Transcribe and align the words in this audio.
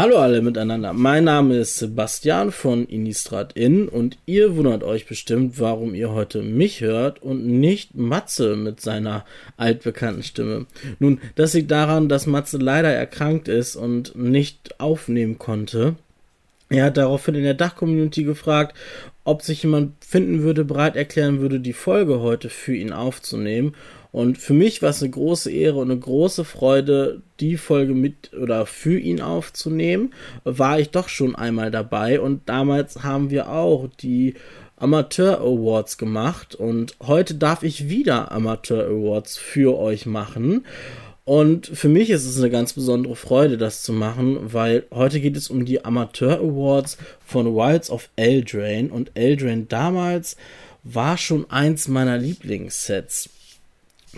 Hallo 0.00 0.16
alle 0.16 0.40
miteinander, 0.40 0.94
mein 0.94 1.24
Name 1.24 1.58
ist 1.58 1.76
Sebastian 1.76 2.52
von 2.52 2.86
Innistrad 2.86 3.52
Inn 3.52 3.86
und 3.86 4.16
ihr 4.24 4.56
wundert 4.56 4.82
euch 4.82 5.04
bestimmt, 5.04 5.60
warum 5.60 5.94
ihr 5.94 6.10
heute 6.10 6.40
mich 6.40 6.80
hört 6.80 7.22
und 7.22 7.44
nicht 7.44 7.94
Matze 7.96 8.56
mit 8.56 8.80
seiner 8.80 9.26
altbekannten 9.58 10.22
Stimme. 10.22 10.64
Nun, 11.00 11.20
das 11.34 11.52
liegt 11.52 11.70
daran, 11.70 12.08
dass 12.08 12.26
Matze 12.26 12.56
leider 12.56 12.88
erkrankt 12.88 13.46
ist 13.48 13.76
und 13.76 14.16
nicht 14.16 14.80
aufnehmen 14.80 15.36
konnte. 15.36 15.96
Er 16.70 16.84
hat 16.84 16.96
daraufhin 16.96 17.34
in 17.34 17.42
der 17.42 17.54
Dach-Community 17.54 18.22
gefragt, 18.22 18.76
ob 19.24 19.42
sich 19.42 19.64
jemand 19.64 20.04
finden 20.04 20.42
würde, 20.42 20.64
bereit 20.64 20.94
erklären 20.94 21.40
würde, 21.40 21.58
die 21.58 21.72
Folge 21.72 22.20
heute 22.20 22.48
für 22.48 22.74
ihn 22.74 22.92
aufzunehmen. 22.92 23.74
Und 24.12 24.38
für 24.38 24.54
mich 24.54 24.80
war 24.80 24.90
es 24.90 25.02
eine 25.02 25.10
große 25.10 25.50
Ehre 25.50 25.78
und 25.78 25.90
eine 25.90 25.98
große 25.98 26.44
Freude, 26.44 27.22
die 27.40 27.56
Folge 27.56 27.94
mit 27.94 28.32
oder 28.34 28.66
für 28.66 28.98
ihn 28.98 29.20
aufzunehmen. 29.20 30.14
War 30.44 30.78
ich 30.78 30.90
doch 30.90 31.08
schon 31.08 31.34
einmal 31.34 31.72
dabei 31.72 32.20
und 32.20 32.48
damals 32.48 33.02
haben 33.02 33.30
wir 33.30 33.50
auch 33.50 33.88
die 34.00 34.34
Amateur 34.76 35.40
Awards 35.40 35.98
gemacht 35.98 36.54
und 36.54 36.94
heute 37.02 37.34
darf 37.34 37.62
ich 37.62 37.88
wieder 37.88 38.32
Amateur 38.32 38.86
Awards 38.86 39.36
für 39.36 39.76
euch 39.76 40.06
machen. 40.06 40.64
Und 41.30 41.68
für 41.68 41.88
mich 41.88 42.10
ist 42.10 42.24
es 42.24 42.38
eine 42.38 42.50
ganz 42.50 42.72
besondere 42.72 43.14
Freude, 43.14 43.56
das 43.56 43.84
zu 43.84 43.92
machen, 43.92 44.52
weil 44.52 44.82
heute 44.90 45.20
geht 45.20 45.36
es 45.36 45.48
um 45.48 45.64
die 45.64 45.84
Amateur 45.84 46.40
Awards 46.40 46.98
von 47.24 47.54
Wilds 47.54 47.88
of 47.88 48.08
Eldraine 48.16 48.90
und 48.90 49.12
Eldraine 49.14 49.66
damals 49.68 50.36
war 50.82 51.16
schon 51.16 51.48
eins 51.48 51.86
meiner 51.86 52.18
Lieblingssets. 52.18 53.30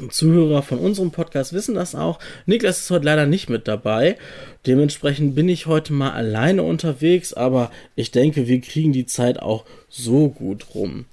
Zuhörer 0.09 0.63
von 0.63 0.79
unserem 0.79 1.11
Podcast 1.11 1.53
wissen 1.53 1.75
das 1.75 1.95
auch. 1.95 2.19
Niklas 2.47 2.79
ist 2.79 2.91
heute 2.91 3.05
leider 3.05 3.27
nicht 3.27 3.51
mit 3.51 3.69
dabei. 3.69 4.17
Dementsprechend 4.67 5.35
bin 5.35 5.51
ich 5.51 5.67
heute 5.67 5.93
mal 5.93 6.13
alleine 6.13 6.63
unterwegs, 6.63 7.35
aber 7.35 7.71
ich 7.95 8.11
denke, 8.11 8.49
wir 8.49 8.63
kriegen 8.63 8.95
die 8.95 9.05
Zeit 9.05 9.39
auch 9.39 9.67
so 9.91 10.31
gut 10.31 10.75
rum. 10.75 11.05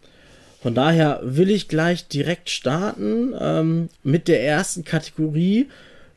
Von 0.62 0.76
daher 0.76 1.22
will 1.24 1.50
ich 1.50 1.68
gleich 1.68 2.08
direkt 2.08 2.50
starten 2.50 3.34
ähm, 3.40 3.90
mit 4.04 4.28
der 4.28 4.44
ersten 4.44 4.84
Kategorie, 4.84 5.68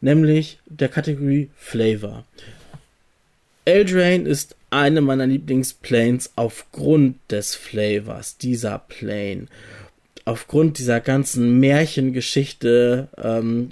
nämlich 0.00 0.58
der 0.66 0.88
Kategorie 0.88 1.50
Flavor. 1.56 2.24
Eldraine 3.64 4.28
ist 4.28 4.56
eine 4.70 5.00
meiner 5.00 5.26
Lieblingsplanes 5.26 6.32
aufgrund 6.34 7.16
des 7.30 7.54
Flavors 7.54 8.36
dieser 8.38 8.78
Plane 8.78 9.46
aufgrund 10.24 10.78
dieser 10.78 11.00
ganzen 11.00 11.58
Märchengeschichte, 11.58 13.08
ähm, 13.22 13.70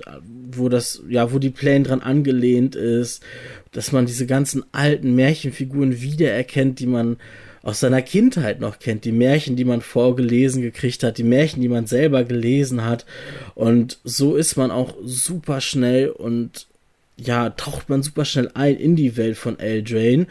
wo 0.50 0.68
das, 0.68 1.02
ja, 1.08 1.32
wo 1.32 1.38
die 1.38 1.50
Plane 1.50 1.84
dran 1.84 2.00
angelehnt 2.00 2.74
ist, 2.74 3.22
dass 3.72 3.92
man 3.92 4.06
diese 4.06 4.26
ganzen 4.26 4.64
alten 4.72 5.14
Märchenfiguren 5.14 6.00
wiedererkennt, 6.00 6.80
die 6.80 6.86
man 6.86 7.18
aus 7.62 7.80
seiner 7.80 8.02
Kindheit 8.02 8.60
noch 8.60 8.78
kennt, 8.78 9.04
die 9.04 9.12
Märchen, 9.12 9.56
die 9.56 9.64
man 9.64 9.82
vorgelesen 9.82 10.62
gekriegt 10.62 11.02
hat, 11.02 11.18
die 11.18 11.24
Märchen, 11.24 11.60
die 11.60 11.68
man 11.68 11.86
selber 11.86 12.24
gelesen 12.24 12.84
hat. 12.84 13.04
Und 13.54 13.98
so 14.04 14.36
ist 14.36 14.56
man 14.56 14.70
auch 14.70 14.94
super 15.04 15.60
schnell 15.60 16.08
und 16.08 16.66
ja, 17.16 17.50
taucht 17.50 17.90
man 17.90 18.02
super 18.02 18.24
schnell 18.24 18.50
ein 18.54 18.76
in 18.76 18.96
die 18.96 19.16
Welt 19.16 19.36
von 19.36 19.58
Eldraine. 19.58 20.26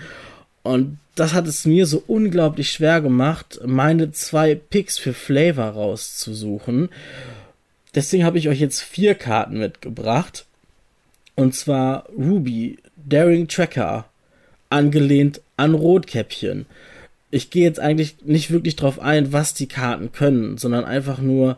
Und 0.63 0.97
das 1.15 1.33
hat 1.33 1.47
es 1.47 1.65
mir 1.65 1.85
so 1.85 2.03
unglaublich 2.07 2.71
schwer 2.71 3.01
gemacht, 3.01 3.59
meine 3.65 4.11
zwei 4.11 4.55
Picks 4.55 4.97
für 4.97 5.13
Flavor 5.13 5.69
rauszusuchen. 5.69 6.89
Deswegen 7.93 8.23
habe 8.23 8.37
ich 8.37 8.49
euch 8.49 8.59
jetzt 8.59 8.81
vier 8.81 9.15
Karten 9.15 9.59
mitgebracht. 9.59 10.45
Und 11.35 11.55
zwar 11.55 12.07
Ruby, 12.09 12.77
Daring 12.95 13.47
Tracker, 13.47 14.05
angelehnt 14.69 15.41
an 15.57 15.73
Rotkäppchen. 15.73 16.65
Ich 17.31 17.49
gehe 17.49 17.63
jetzt 17.63 17.79
eigentlich 17.79 18.15
nicht 18.23 18.51
wirklich 18.51 18.75
drauf 18.75 18.99
ein, 18.99 19.31
was 19.31 19.53
die 19.53 19.67
Karten 19.67 20.11
können, 20.11 20.57
sondern 20.57 20.85
einfach 20.85 21.19
nur, 21.19 21.57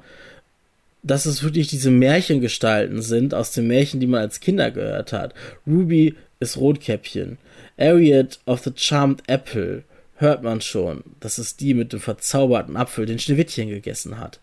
dass 1.03 1.25
es 1.25 1.43
wirklich 1.43 1.67
diese 1.67 1.91
Märchengestalten 1.91 3.01
sind 3.01 3.33
aus 3.33 3.51
den 3.51 3.67
Märchen, 3.67 3.99
die 3.99 4.07
man 4.07 4.21
als 4.21 4.39
Kinder 4.39 4.69
gehört 4.71 5.13
hat. 5.13 5.33
Ruby 5.65 6.15
ist 6.39 6.57
Rotkäppchen. 6.57 7.37
Ariad 7.77 8.39
of 8.45 8.61
the 8.63 8.71
Charmed 8.75 9.23
Apple 9.27 9.83
hört 10.15 10.43
man 10.43 10.61
schon. 10.61 11.03
Das 11.19 11.39
ist 11.39 11.61
die 11.61 11.73
mit 11.73 11.93
dem 11.93 11.99
verzauberten 11.99 12.77
Apfel, 12.77 13.05
den 13.05 13.19
Schneewittchen 13.19 13.69
gegessen 13.69 14.19
hat. 14.19 14.39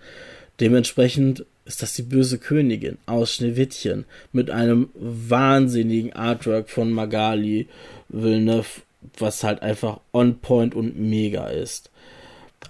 Dementsprechend 0.61 1.45
ist 1.65 1.83
das 1.83 1.95
die 1.95 2.03
böse 2.03 2.39
Königin 2.39 2.99
aus 3.07 3.35
Schneewittchen 3.35 4.07
mit 4.33 4.51
einem 4.51 4.89
wahnsinnigen 4.95 6.15
Artwork 6.15 6.69
von 6.69 6.91
Magali 6.91 7.69
Villeneuve, 8.09 8.81
was 9.19 9.45
halt 9.45 9.63
einfach 9.63 10.01
on 10.13 10.41
point 10.41 10.75
und 10.75 10.99
mega 10.99 11.49
ist. 11.49 11.91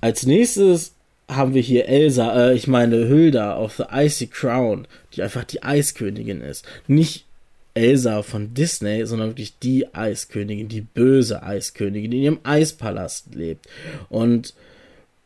Als 0.00 0.26
nächstes 0.26 0.94
haben 1.28 1.54
wir 1.54 1.62
hier 1.62 1.88
Elsa, 1.88 2.50
äh, 2.50 2.54
ich 2.54 2.66
meine 2.66 3.06
Hilda 3.06 3.58
of 3.58 3.76
the 3.76 3.84
Icy 3.90 4.28
Crown, 4.28 4.86
die 5.14 5.22
einfach 5.22 5.44
die 5.44 5.62
Eiskönigin 5.62 6.40
ist. 6.40 6.64
Nicht 6.86 7.26
Elsa 7.74 8.22
von 8.22 8.54
Disney, 8.54 9.06
sondern 9.06 9.30
wirklich 9.30 9.58
die 9.58 9.94
Eiskönigin, 9.94 10.68
die 10.68 10.80
böse 10.80 11.42
Eiskönigin, 11.42 12.10
die 12.10 12.18
in 12.18 12.22
ihrem 12.24 12.40
Eispalast 12.42 13.34
lebt. 13.34 13.66
Und 14.08 14.54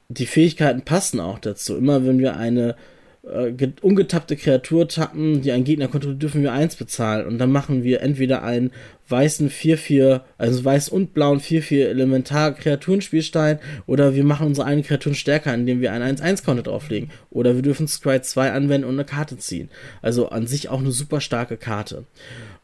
die 0.09 0.27
Fähigkeiten 0.27 0.83
passen 0.83 1.21
auch 1.21 1.39
dazu. 1.39 1.77
Immer 1.77 2.05
wenn 2.05 2.19
wir 2.19 2.37
eine 2.37 2.77
äh, 3.25 3.53
ungetappte 3.81 4.37
Kreatur 4.37 4.89
tappen, 4.89 5.43
die 5.43 5.53
einen 5.53 5.65
Gegner 5.65 5.89
kontrolliert, 5.89 6.23
dürfen 6.23 6.43
wir 6.43 6.53
eins 6.53 6.77
bezahlen. 6.77 7.27
Und 7.27 7.39
dann 7.39 7.53
machen 7.53 7.85
wir 7.85 8.01
entweder 8.01 8.43
einen 8.43 8.73
weißen 9.09 9.51
4-4, 9.51 10.23
also 10.39 10.65
weiß 10.65 10.89
und 10.89 11.15
blauen 11.15 11.41
4-4 11.41 11.87
Elementar 11.87 12.53
Kreaturenspielstein 12.53 13.59
oder 13.87 14.15
wir 14.15 14.25
machen 14.25 14.47
unsere 14.47 14.67
eigenen 14.67 14.87
Kreaturen 14.87 15.15
stärker, 15.15 15.55
indem 15.55 15.81
wir 15.81 15.93
einen 15.93 16.17
1-1-Counter 16.17 16.63
drauflegen. 16.63 17.11
Oder 17.31 17.55
wir 17.55 17.63
dürfen 17.63 17.87
Scry 17.87 18.23
2 18.23 18.53
anwenden 18.53 18.89
und 18.89 18.95
eine 18.95 19.05
Karte 19.05 19.39
ziehen. 19.39 19.69
Also 20.01 20.29
an 20.29 20.47
sich 20.47 20.69
auch 20.69 20.81
eine 20.81 20.93
super 20.93 21.21
starke 21.21 21.57
Karte. 21.57 22.05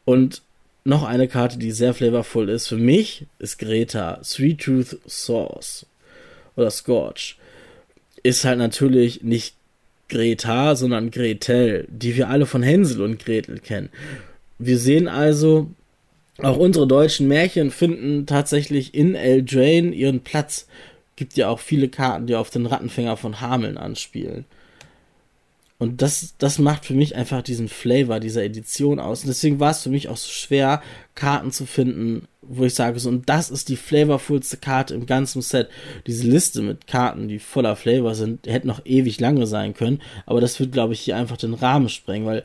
Und 0.05 0.43
noch 0.85 1.05
eine 1.05 1.29
Karte, 1.29 1.59
die 1.59 1.71
sehr 1.71 1.93
flavorful 1.93 2.49
ist 2.49 2.69
für 2.69 2.79
mich, 2.79 3.27
ist 3.39 3.59
Greta. 3.59 4.21
Sweet 4.25 4.61
Tooth 4.61 4.99
Sauce. 5.07 5.87
Oder 6.57 6.71
Scorch. 6.71 7.37
Ist 8.23 8.45
halt 8.45 8.59
natürlich 8.59 9.23
nicht 9.23 9.58
Greta, 10.09 10.75
sondern 10.77 11.11
Gretel, 11.11 11.87
die 11.91 12.17
wir 12.17 12.29
alle 12.29 12.47
von 12.47 12.63
Hänsel 12.63 13.03
und 13.03 13.25
Gretel 13.25 13.59
kennen. 13.59 13.91
Wir 14.59 14.79
sehen 14.79 15.09
also, 15.09 15.71
auch 16.39 16.57
unsere 16.57 16.87
deutschen 16.87 17.29
Märchen 17.29 17.71
finden 17.71 18.27
tatsächlich 18.27 18.95
in 18.95 19.15
Eldraine 19.15 19.95
ihren 19.95 20.21
Platz. 20.21 20.67
Gibt 21.17 21.37
ja 21.37 21.49
auch 21.49 21.61
viele 21.61 21.89
Karten, 21.89 22.27
die 22.27 22.37
auf 22.37 22.51
den 22.51 22.67
Rattenfänger 22.67 23.17
von 23.17 23.41
Hameln 23.41 23.77
anspielen. 23.77 24.45
Und 25.81 26.03
das, 26.03 26.35
das 26.39 26.59
macht 26.59 26.85
für 26.85 26.95
mich 26.95 27.15
einfach 27.15 27.41
diesen 27.41 27.69
Flavor 27.69 28.19
dieser 28.19 28.43
Edition 28.43 28.99
aus. 28.99 29.23
Und 29.23 29.29
deswegen 29.29 29.61
war 29.61 29.71
es 29.71 29.83
für 29.83 29.91
mich 29.91 30.09
auch 30.09 30.17
so 30.17 30.29
schwer, 30.29 30.83
Karten 31.15 31.53
zu 31.53 31.67
finden, 31.67 32.27
wo 32.43 32.65
ich 32.65 32.75
sage, 32.75 32.99
so, 32.99 33.09
und 33.09 33.29
das 33.29 33.49
ist 33.49 33.69
die 33.69 33.77
flavorfulste 33.77 34.57
Karte 34.57 34.95
im 34.95 35.07
ganzen 35.07 35.41
Set. 35.41 35.69
Diese 36.09 36.27
Liste 36.27 36.63
mit 36.63 36.89
Karten, 36.89 37.29
die 37.29 37.39
voller 37.39 37.77
Flavor 37.77 38.17
sind, 38.17 38.47
hätte 38.49 38.67
noch 38.67 38.85
ewig 38.87 39.21
lange 39.21 39.47
sein 39.47 39.73
können. 39.73 40.03
Aber 40.27 40.41
das 40.41 40.59
wird, 40.59 40.73
glaube 40.73 40.95
ich, 40.95 41.01
hier 41.01 41.17
einfach 41.17 41.37
den 41.37 41.55
Rahmen 41.55 41.89
sprengen, 41.89 42.27
weil 42.27 42.45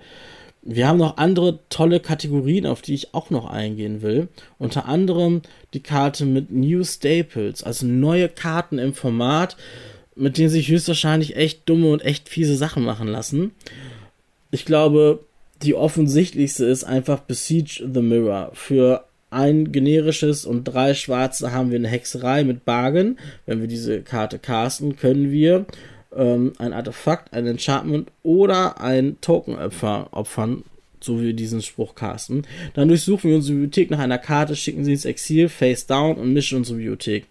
wir 0.62 0.88
haben 0.88 1.00
noch 1.00 1.18
andere 1.18 1.60
tolle 1.70 2.00
Kategorien, 2.00 2.66
auf 2.66 2.82
die 2.82 2.94
ich 2.94 3.14
auch 3.14 3.30
noch 3.32 3.46
eingehen 3.46 4.02
will. 4.02 4.30
Unter 4.60 4.86
anderem 4.88 5.42
die 5.74 5.82
Karte 5.82 6.26
mit 6.26 6.52
New 6.52 6.84
Staples, 6.84 7.64
also 7.64 7.86
neue 7.86 8.30
Karten 8.30 8.78
im 8.78 8.94
Format, 8.94 9.58
mit 10.16 10.38
denen 10.38 10.50
sich 10.50 10.70
höchstwahrscheinlich 10.70 11.36
echt 11.36 11.68
dumme 11.68 11.92
und 11.92 12.04
echt 12.04 12.30
fiese 12.30 12.56
Sachen 12.56 12.84
machen 12.84 13.08
lassen. 13.08 13.52
Ich 14.52 14.66
glaube, 14.66 15.20
die 15.64 15.76
offensichtlichste 15.76 16.66
ist 16.66 16.84
einfach 16.84 17.20
Besiege 17.20 17.90
the 17.92 18.02
Mirror. 18.02 18.52
Für 18.54 19.06
ein 19.30 19.72
generisches 19.72 20.46
und 20.46 20.66
drei 20.66 20.94
schwarze 20.94 21.52
haben 21.52 21.72
wir 21.72 21.80
eine 21.80 21.88
Hexerei 21.88 22.44
mit 22.44 22.66
Bargain. 22.66 23.18
Wenn 23.46 23.62
wir 23.62 23.68
diese 23.68 24.02
Karte 24.02 24.40
casten, 24.40 24.96
können 24.96 25.32
wir 25.32 25.66
ähm, 26.16 26.54
ein 26.60 26.74
Artefakt, 26.74 27.34
ein 27.34 27.48
Enchantment 27.48 28.12
oder 28.22 28.80
ein 28.80 29.18
Token 29.22 29.56
opfern, 29.56 30.64
so 31.00 31.20
wie 31.20 31.28
wir 31.28 31.34
diesen 31.34 31.62
Spruch 31.62 31.96
casten. 31.96 32.46
Dann 32.76 32.88
durchsuchen 32.88 33.30
wir 33.30 33.38
unsere 33.38 33.58
Bibliothek 33.58 33.90
nach 33.90 34.00
einer 34.00 34.20
Karte, 34.20 34.56
schicken 34.56 34.86
sie 34.86 34.94
ins 34.94 35.06
Exil, 35.06 35.50
Face 35.50 35.88
Down 35.88 36.18
und 36.18 36.32
mischen 36.32 36.60
unsere 36.60 36.78
Bibliothek. 36.78 37.26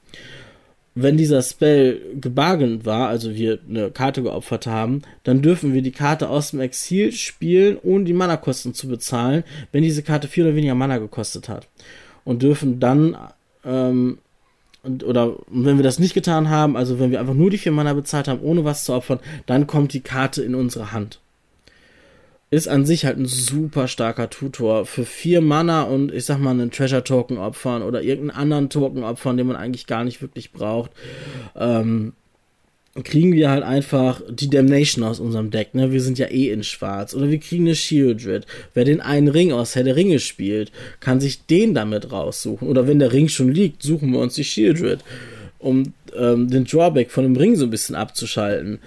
Wenn 0.94 1.17
dieser 1.17 1.41
Spell 1.43 2.00
gebargent 2.21 2.85
war, 2.85 3.09
also 3.09 3.35
wir 3.35 3.59
eine 3.69 3.91
Karte 3.91 4.23
geopfert 4.23 4.67
haben, 4.67 5.03
dann 5.25 5.41
dürfen 5.41 5.73
wir 5.73 5.83
die 5.83 5.91
Karte 5.91 6.29
aus 6.29 6.50
dem 6.50 6.61
Exil 6.61 7.12
spielen, 7.12 7.79
ohne 7.83 8.05
die 8.05 8.12
Mana-Kosten 8.12 8.75
zu 8.75 8.89
bezahlen, 8.89 9.44
wenn 9.73 9.83
diese 9.83 10.03
Karte 10.03 10.29
vier 10.29 10.44
oder 10.44 10.55
weniger 10.55 10.75
Mana 10.75 10.99
gekostet 10.99 11.49
hat. 11.49 11.69
Und 12.25 12.43
dürfen 12.43 12.79
dann, 12.79 13.17
ähm, 13.65 14.19
und, 14.83 15.03
oder 15.05 15.37
wenn 15.49 15.79
wir 15.79 15.85
das 15.85 15.99
nicht 15.99 16.15
getan 16.15 16.50
haben, 16.50 16.77
also 16.77 16.99
wenn 16.99 17.11
wir 17.11 17.21
einfach 17.21 17.35
nur 17.35 17.50
die 17.50 17.59
vier 17.59 17.73
Mana 17.73 17.94
bezahlt 17.94 18.29
haben, 18.29 18.43
ohne 18.43 18.65
was 18.65 18.85
zu 18.85 18.93
opfern, 18.93 19.21
dann 19.47 19.67
kommt 19.67 19.94
die 19.94 20.00
Karte 20.00 20.43
in 20.43 20.55
unsere 20.55 20.93
Hand 20.93 21.21
ist 22.52 22.69
an 22.69 22.84
sich 22.84 23.06
halt 23.06 23.19
ein 23.19 23.25
super 23.25 23.88
starker 23.88 24.28
Tutor 24.28 24.84
für 24.84 25.06
vier 25.06 25.40
Mana 25.40 25.84
und 25.84 26.12
ich 26.12 26.26
sag 26.26 26.38
mal 26.38 26.50
einen 26.50 26.70
Treasure 26.70 27.02
Token 27.02 27.38
opfern 27.38 27.82
oder 27.82 28.02
irgendeinen 28.02 28.38
anderen 28.38 28.69
Token 28.69 29.04
opfern, 29.04 29.38
den 29.38 29.46
man 29.46 29.56
eigentlich 29.56 29.87
gar 29.87 30.04
nicht 30.04 30.20
wirklich 30.20 30.52
braucht. 30.52 30.90
Ähm, 31.56 32.12
kriegen 33.04 33.32
wir 33.32 33.49
halt 33.49 33.62
einfach 33.62 34.20
die 34.28 34.50
Damnation 34.50 35.02
aus 35.02 35.19
unserem 35.19 35.50
Deck, 35.50 35.75
ne? 35.75 35.93
Wir 35.93 36.02
sind 36.02 36.19
ja 36.19 36.26
eh 36.26 36.50
in 36.50 36.62
schwarz. 36.62 37.14
Oder 37.14 37.31
wir 37.31 37.38
kriegen 37.38 37.64
eine 37.64 37.75
Shieldred. 37.75 38.46
Wer 38.75 38.84
den 38.84 39.00
einen 39.00 39.28
Ring 39.28 39.50
aus 39.52 39.75
Herr 39.75 39.84
der 39.84 39.96
Ringe 39.96 40.19
spielt, 40.19 40.72
kann 41.00 41.20
sich 41.20 41.46
den 41.46 41.72
damit 41.72 42.12
raussuchen. 42.12 42.69
Oder 42.69 42.87
wenn 42.87 42.98
der 42.98 43.14
Ring 43.14 43.28
schon 43.28 43.50
liegt, 43.50 43.82
suchen 43.82 44.12
wir 44.12 44.19
uns 44.19 44.34
die 44.34 44.44
Shieldred, 44.44 45.00
um 45.58 45.94
ähm, 46.14 46.50
den 46.50 46.64
Drawback 46.64 47.10
von 47.10 47.25
dem 47.25 47.37
Ring 47.37 47.56
so 47.56 47.64
ein 47.64 47.70
bisschen 47.70 47.94
abzuschalten 47.94 48.78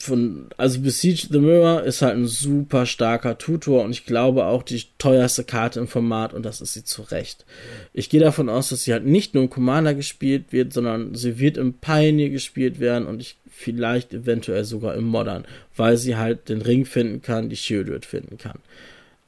von, 0.00 0.46
also 0.56 0.80
Besiege 0.80 1.26
the 1.28 1.40
Mirror 1.40 1.82
ist 1.82 2.02
halt 2.02 2.16
ein 2.16 2.26
super 2.26 2.86
starker 2.86 3.36
Tutor 3.36 3.82
und 3.84 3.90
ich 3.90 4.06
glaube 4.06 4.46
auch 4.46 4.62
die 4.62 4.84
teuerste 4.98 5.42
Karte 5.42 5.80
im 5.80 5.88
Format 5.88 6.32
und 6.32 6.44
das 6.44 6.60
ist 6.60 6.74
sie 6.74 6.84
zu 6.84 7.02
Recht. 7.02 7.44
Ich 7.92 8.08
gehe 8.08 8.20
davon 8.20 8.48
aus, 8.48 8.68
dass 8.68 8.84
sie 8.84 8.92
halt 8.92 9.04
nicht 9.04 9.34
nur 9.34 9.42
im 9.42 9.50
Commander 9.50 9.94
gespielt 9.94 10.46
wird, 10.52 10.72
sondern 10.72 11.16
sie 11.16 11.40
wird 11.40 11.56
im 11.56 11.74
Pioneer 11.74 12.30
gespielt 12.30 12.78
werden 12.78 13.06
und 13.08 13.20
ich 13.20 13.36
vielleicht 13.50 14.14
eventuell 14.14 14.64
sogar 14.64 14.94
im 14.94 15.04
Modern, 15.04 15.44
weil 15.76 15.96
sie 15.96 16.16
halt 16.16 16.48
den 16.48 16.62
Ring 16.62 16.84
finden 16.84 17.20
kann, 17.20 17.48
die 17.48 17.56
Shieldred 17.56 18.06
finden 18.06 18.38
kann. 18.38 18.60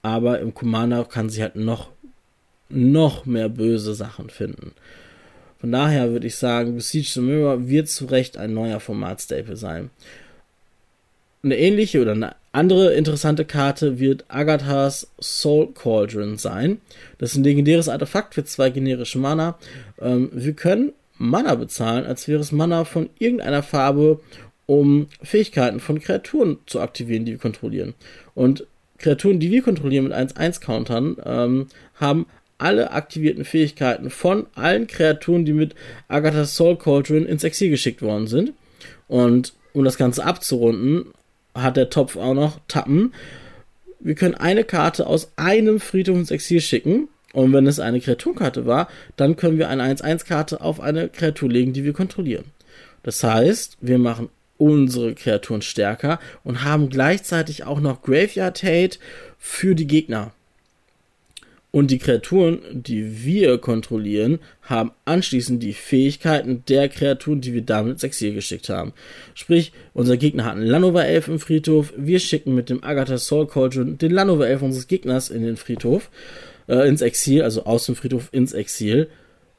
Aber 0.02 0.38
im 0.38 0.54
Commander 0.54 1.04
kann 1.04 1.30
sie 1.30 1.42
halt 1.42 1.56
noch, 1.56 1.88
noch 2.68 3.26
mehr 3.26 3.48
böse 3.48 3.94
Sachen 3.94 4.30
finden. 4.30 4.70
Von 5.60 5.72
daher 5.72 6.12
würde 6.12 6.28
ich 6.28 6.36
sagen, 6.36 6.76
Besiege 6.76 7.10
the 7.12 7.20
Mirror 7.20 7.68
wird 7.68 7.88
zu 7.88 8.06
Recht 8.06 8.38
ein 8.38 8.54
neuer 8.54 8.78
Format-Staple 8.78 9.56
sein. 9.56 9.90
Eine 11.42 11.56
ähnliche 11.56 12.02
oder 12.02 12.12
eine 12.12 12.36
andere 12.52 12.92
interessante 12.92 13.46
Karte 13.46 13.98
wird 13.98 14.24
Agathas 14.28 15.10
Soul 15.20 15.72
Cauldron 15.72 16.36
sein. 16.36 16.80
Das 17.18 17.30
ist 17.30 17.36
ein 17.36 17.44
legendäres 17.44 17.88
Artefakt 17.88 18.34
für 18.34 18.44
zwei 18.44 18.68
generische 18.68 19.18
Mana. 19.18 19.58
Ähm, 20.00 20.30
wir 20.34 20.52
können 20.52 20.92
Mana 21.16 21.54
bezahlen, 21.54 22.04
als 22.04 22.28
wäre 22.28 22.40
es 22.40 22.52
Mana 22.52 22.84
von 22.84 23.08
irgendeiner 23.18 23.62
Farbe, 23.62 24.20
um 24.66 25.06
Fähigkeiten 25.22 25.80
von 25.80 26.00
Kreaturen 26.00 26.58
zu 26.66 26.80
aktivieren, 26.80 27.24
die 27.24 27.32
wir 27.32 27.38
kontrollieren. 27.38 27.94
Und 28.34 28.66
Kreaturen, 28.98 29.40
die 29.40 29.50
wir 29.50 29.62
kontrollieren 29.62 30.04
mit 30.04 30.12
1-1-Countern, 30.12 31.16
ähm, 31.24 31.66
haben 31.94 32.26
alle 32.58 32.90
aktivierten 32.90 33.44
Fähigkeiten 33.44 34.10
von 34.10 34.46
allen 34.54 34.86
Kreaturen, 34.86 35.46
die 35.46 35.54
mit 35.54 35.74
Agathas 36.08 36.54
Soul 36.54 36.76
Cauldron 36.76 37.24
ins 37.24 37.44
Exil 37.44 37.70
geschickt 37.70 38.02
worden 38.02 38.26
sind. 38.26 38.52
Und 39.08 39.54
um 39.72 39.84
das 39.84 39.96
Ganze 39.96 40.24
abzurunden, 40.24 41.06
hat 41.54 41.76
der 41.76 41.90
Topf 41.90 42.16
auch 42.16 42.34
noch 42.34 42.60
Tappen. 42.68 43.12
Wir 43.98 44.14
können 44.14 44.34
eine 44.34 44.64
Karte 44.64 45.06
aus 45.06 45.32
einem 45.36 45.80
Friedhof 45.80 46.16
ins 46.16 46.30
Exil 46.30 46.60
schicken. 46.60 47.08
Und 47.32 47.52
wenn 47.52 47.66
es 47.66 47.78
eine 47.78 48.00
Kreaturenkarte 48.00 48.66
war, 48.66 48.88
dann 49.16 49.36
können 49.36 49.58
wir 49.58 49.68
eine 49.68 49.84
1-1-Karte 49.84 50.60
auf 50.60 50.80
eine 50.80 51.08
Kreatur 51.08 51.48
legen, 51.48 51.72
die 51.72 51.84
wir 51.84 51.92
kontrollieren. 51.92 52.46
Das 53.02 53.22
heißt, 53.22 53.78
wir 53.80 53.98
machen 53.98 54.30
unsere 54.58 55.14
Kreaturen 55.14 55.62
stärker 55.62 56.18
und 56.44 56.64
haben 56.64 56.90
gleichzeitig 56.90 57.64
auch 57.64 57.80
noch 57.80 58.02
Graveyard 58.02 58.62
Hate 58.62 58.98
für 59.38 59.74
die 59.74 59.86
Gegner. 59.86 60.32
Und 61.72 61.92
die 61.92 61.98
Kreaturen, 61.98 62.58
die 62.72 63.24
wir 63.24 63.58
kontrollieren, 63.58 64.40
haben 64.62 64.90
anschließend 65.04 65.62
die 65.62 65.72
Fähigkeiten 65.72 66.64
der 66.68 66.88
Kreaturen, 66.88 67.40
die 67.40 67.54
wir 67.54 67.62
damit 67.62 67.92
ins 67.92 68.02
Exil 68.02 68.34
geschickt 68.34 68.68
haben. 68.68 68.92
Sprich, 69.34 69.72
unser 69.94 70.16
Gegner 70.16 70.46
hat 70.46 70.56
einen 70.56 70.66
Lanova 70.66 71.02
Elf 71.02 71.28
im 71.28 71.38
Friedhof, 71.38 71.92
wir 71.96 72.18
schicken 72.18 72.56
mit 72.56 72.70
dem 72.70 72.82
Agatha 72.82 73.18
Soul 73.18 73.46
Cauldron 73.46 73.98
den 73.98 74.10
Lanova 74.10 74.46
Elf 74.46 74.62
unseres 74.62 74.88
Gegners 74.88 75.30
in 75.30 75.42
den 75.42 75.56
Friedhof, 75.56 76.10
äh, 76.66 76.88
ins 76.88 77.02
Exil, 77.02 77.42
also 77.42 77.64
aus 77.64 77.86
dem 77.86 77.94
Friedhof 77.94 78.30
ins 78.32 78.52
Exil. 78.52 79.08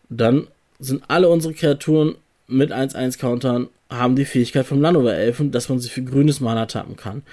Dann 0.10 0.48
sind 0.80 1.04
alle 1.08 1.30
unsere 1.30 1.54
Kreaturen 1.54 2.16
mit 2.48 2.74
1-1 2.74 3.20
Countern, 3.20 3.70
haben 3.90 4.18
die 4.18 4.26
Fähigkeit 4.26 4.66
vom 4.66 4.82
Lanova 4.82 5.14
Elfen, 5.14 5.52
dass 5.52 5.70
man 5.70 5.80
sie 5.80 5.90
für 5.90 6.04
grünes 6.04 6.42
Mana 6.42 6.66
tappen 6.66 6.98
kann. 6.98 7.24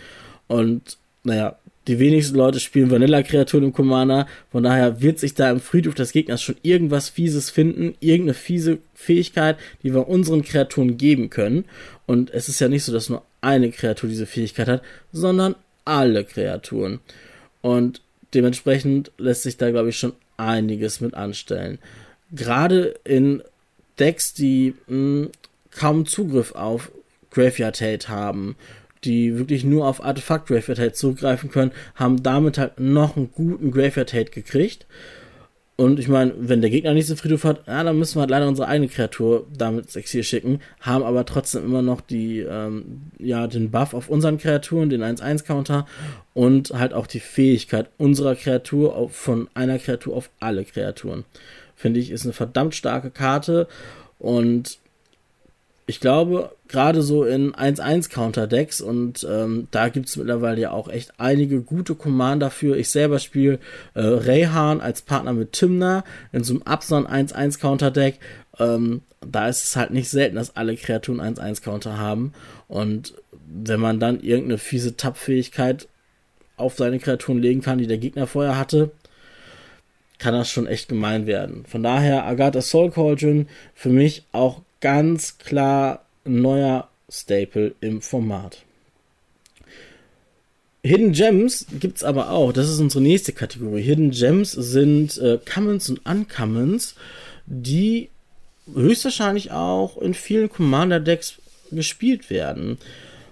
Und 0.47 0.99
naja, 1.25 1.57
die 1.89 1.99
wenigsten 1.99 2.37
Leute 2.37 2.61
spielen 2.61 2.91
Vanilla-Kreaturen 2.91 3.65
im 3.65 3.73
Commander. 3.73 4.29
Von 4.53 4.63
daher 4.63 5.01
wird 5.01 5.19
sich 5.19 5.35
da 5.35 5.51
im 5.51 5.59
Friedhof 5.59 5.95
des 5.95 6.13
Gegners 6.13 6.43
schon 6.43 6.57
irgendwas 6.63 7.09
Fieses 7.09 7.49
finden. 7.49 7.95
Irgendeine 8.01 8.35
fiese 8.35 8.79
Fähigkeit, 8.95 9.57
die 9.83 9.95
wir 9.95 10.07
unseren 10.07 10.43
Kreaturen 10.43 10.99
geben 10.99 11.31
können. 11.31 11.65
Und 12.07 12.31
es 12.31 12.49
ist 12.49 12.61
ja 12.61 12.69
nicht 12.69 12.85
so, 12.85 12.93
dass 12.93 13.09
nur 13.09 13.23
eine 13.41 13.71
Kreatur 13.71 14.09
diese 14.09 14.27
Fähigkeit 14.27 14.69
hat, 14.69 14.83
sondern 15.13 15.55
alle 15.87 16.25
Kreaturen. 16.25 17.01
Und 17.63 18.03
dementsprechend 18.35 19.11
lässt 19.17 19.45
sich 19.45 19.57
da, 19.57 19.71
glaube 19.71 19.89
ich, 19.89 19.99
schon 19.99 20.13
einiges 20.37 21.01
mit 21.01 21.15
anstellen. 21.15 21.79
Gerade 22.31 22.97
in 23.05 23.43
Decks, 23.99 24.35
die 24.35 24.75
mh, 24.87 24.95
hm, 24.95 25.31
kaum 25.71 26.07
Zugriff 26.07 26.53
auf 26.53 26.93
Graveyard 27.31 27.81
Hate 27.81 28.09
haben 28.09 28.57
die 29.05 29.39
wirklich 29.39 29.65
nur 29.65 29.87
auf 29.87 30.05
Artefakt 30.05 30.49
Graveyard 30.49 30.79
Hate 30.79 30.93
zurückgreifen 30.93 31.51
können, 31.51 31.73
haben 31.95 32.23
damit 32.23 32.59
halt 32.59 32.81
noch 32.81 33.17
einen 33.17 33.31
guten 33.33 33.71
Graveyard 33.71 34.13
Hate 34.13 34.31
gekriegt. 34.31 34.87
Und 35.81 36.01
ich 36.01 36.09
meine, 36.09 36.35
wenn 36.37 36.61
der 36.61 36.71
Gegner 36.71 36.93
nicht 36.93 37.07
so 37.07 37.15
Friedhof 37.15 37.45
hat, 37.45 37.69
ja, 37.69 37.85
dann 37.85 37.97
müssen 37.97 38.17
wir 38.17 38.23
halt 38.23 38.31
leider 38.31 38.49
unsere 38.49 38.67
eigene 38.67 38.89
Kreatur 38.89 39.47
damit 39.57 39.85
ins 39.85 39.95
Exil 39.95 40.25
schicken, 40.25 40.59
haben 40.81 41.05
aber 41.05 41.25
trotzdem 41.25 41.65
immer 41.65 41.83
noch 41.83 42.01
die, 42.01 42.41
ähm, 42.41 43.03
ja, 43.21 43.47
den 43.47 43.71
Buff 43.71 43.95
auf 43.95 44.09
unseren 44.09 44.39
Kreaturen, 44.39 44.91
den 44.91 45.05
1-1-Counter 45.05 45.87
und 46.35 46.71
halt 46.71 46.95
auch 46.95 47.07
die 47.07 47.21
Fähigkeit 47.21 47.91
unserer 47.97 48.35
Kreatur 48.35 48.97
auf, 48.97 49.15
von 49.15 49.47
einer 49.55 49.79
Kreatur 49.79 50.17
auf 50.17 50.31
alle 50.41 50.65
Kreaturen. 50.65 51.25
Finde 51.77 52.01
ich, 52.01 52.11
ist 52.11 52.25
eine 52.25 52.33
verdammt 52.33 52.75
starke 52.75 53.13
Karte 53.13 53.69
und 54.19 54.81
ich 55.89 56.01
glaube, 56.01 56.55
gerade 56.69 57.01
so 57.01 57.25
in 57.25 57.55
1-1-Counter-Decks 57.55 58.83
und 58.83 59.27
ähm, 59.29 59.69
da 59.71 59.89
gibt 59.89 60.07
es 60.11 60.19
mittlerweile 60.19 60.61
ja 60.61 60.71
auch 60.71 60.89
echt 60.89 61.15
einige 61.17 61.63
gute 61.63 61.95
Commander 61.95 62.51
für. 62.51 62.77
Ich 62.77 62.91
selber 62.91 63.19
spiele 63.19 63.59
äh, 63.95 64.03
Rayhan 64.03 64.83
als 64.83 65.01
Partner 65.01 65.33
mit 65.33 65.55
Timna 65.55 66.05
in 66.31 66.45
so 66.45 66.53
einem 66.53 66.63
Abson 66.65 67.07
1-1-Counter-Deck. 67.07 68.19
Ähm, 68.59 69.01
da 69.27 69.49
ist 69.49 69.65
es 69.65 69.77
halt 69.77 69.91
nicht 69.91 70.11
selten, 70.11 70.37
dass 70.37 70.57
alle 70.57 70.77
Kreaturen 70.77 71.23
1-1-Counter 71.23 71.97
haben. 71.97 72.35
Und 72.69 73.15
wenn 73.47 73.81
man 73.81 73.99
dann 73.99 74.21
irgendeine 74.21 74.59
fiese 74.59 74.95
Tappfähigkeit 74.95 75.89
auf 76.59 76.77
seine 76.77 76.99
Kreaturen 76.99 77.41
legen 77.41 77.63
kann, 77.63 77.79
die 77.79 77.87
der 77.87 77.97
Gegner 77.97 78.27
vorher 78.27 78.59
hatte, 78.59 78.91
kann 80.19 80.35
das 80.35 80.51
schon 80.51 80.67
echt 80.67 80.91
gemein 80.91 81.27
werden. 81.27 81.65
Von 81.67 81.83
daher 81.83 82.27
Agatha 82.27 82.61
Soul 82.61 82.91
Cauldron 82.91 83.49
für 83.75 83.89
mich 83.89 84.27
auch 84.33 84.61
ganz 84.81 85.39
klar 85.39 86.05
ein 86.25 86.43
neuer 86.43 86.89
Staple 87.11 87.75
im 87.81 88.03
Format. 88.03 88.65
Hidden 90.85 91.13
Gems 91.13 91.67
gibt 91.81 91.99
es 91.99 92.05
aber 92.05 92.31
auch. 92.31 92.53
Das 92.53 92.69
ist 92.69 92.79
unsere 92.79 93.03
nächste 93.03 93.33
Kategorie. 93.33 93.83
Hidden 93.83 94.11
Gems 94.13 94.53
sind 94.53 95.19
äh, 95.19 95.39
Commons 95.45 95.91
und 95.91 96.07
Uncommons, 96.07 96.95
die 97.47 98.11
höchstwahrscheinlich 98.73 99.51
auch 99.51 99.99
in 99.99 100.15
vielen 100.15 100.49
Commander-Decks 100.49 101.37
gespielt 101.71 102.31
werden. 102.31 102.79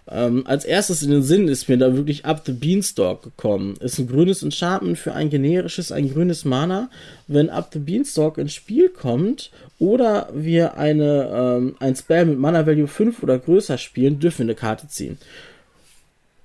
Ähm, 0.08 0.46
als 0.46 0.64
erstes 0.64 1.02
in 1.02 1.10
den 1.10 1.22
Sinn 1.22 1.48
ist 1.48 1.68
mir 1.68 1.78
da 1.78 1.94
wirklich 1.94 2.24
Up 2.24 2.42
the 2.46 2.52
Beanstalk 2.52 3.22
gekommen. 3.22 3.76
Ist 3.80 3.98
ein 3.98 4.06
grünes 4.06 4.42
Enchantment 4.42 4.98
für 4.98 5.14
ein 5.14 5.30
generisches, 5.30 5.90
ein 5.90 6.12
grünes 6.12 6.44
Mana. 6.44 6.90
Wenn 7.26 7.50
Up 7.50 7.70
the 7.72 7.80
Beanstalk 7.80 8.38
ins 8.38 8.54
Spiel 8.54 8.88
kommt 8.88 9.50
oder 9.80 10.28
wir 10.32 10.76
eine, 10.76 11.30
ähm, 11.32 11.76
ein 11.80 11.96
Spell 11.96 12.26
mit 12.26 12.38
Mana 12.38 12.66
Value 12.66 12.86
5 12.86 13.22
oder 13.22 13.38
größer 13.38 13.78
spielen, 13.78 14.20
dürfen 14.20 14.38
wir 14.40 14.44
eine 14.44 14.54
Karte 14.54 14.86
ziehen. 14.86 15.18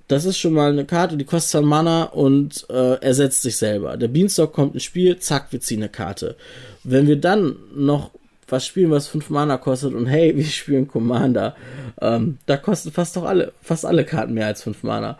Das 0.08 0.24
ist 0.24 0.38
schon 0.38 0.52
mal 0.52 0.72
eine 0.72 0.84
Karte, 0.84 1.16
die 1.16 1.24
kostet 1.24 1.52
zwar 1.52 1.62
Mana 1.62 2.04
und 2.04 2.66
äh, 2.68 2.96
ersetzt 2.96 3.42
sich 3.42 3.56
selber. 3.56 3.96
Der 3.96 4.08
Beanstalk 4.08 4.52
kommt 4.52 4.74
ins 4.74 4.82
Spiel, 4.82 5.18
zack, 5.20 5.52
wir 5.52 5.60
ziehen 5.60 5.80
eine 5.80 5.88
Karte. 5.88 6.36
Wenn 6.82 7.06
wir 7.06 7.16
dann 7.16 7.56
noch 7.74 8.10
was 8.52 8.66
spielen, 8.66 8.90
was 8.90 9.08
5 9.08 9.30
Mana 9.30 9.56
kostet 9.56 9.94
und 9.94 10.06
hey, 10.06 10.36
wir 10.36 10.44
spielen 10.44 10.86
Commander. 10.86 11.56
Ähm, 12.00 12.38
da 12.46 12.56
kosten 12.56 12.92
fast 12.92 13.16
doch 13.16 13.24
alle, 13.24 13.52
fast 13.62 13.84
alle 13.84 14.04
Karten 14.04 14.34
mehr 14.34 14.46
als 14.46 14.62
5 14.62 14.82
Mana. 14.82 15.18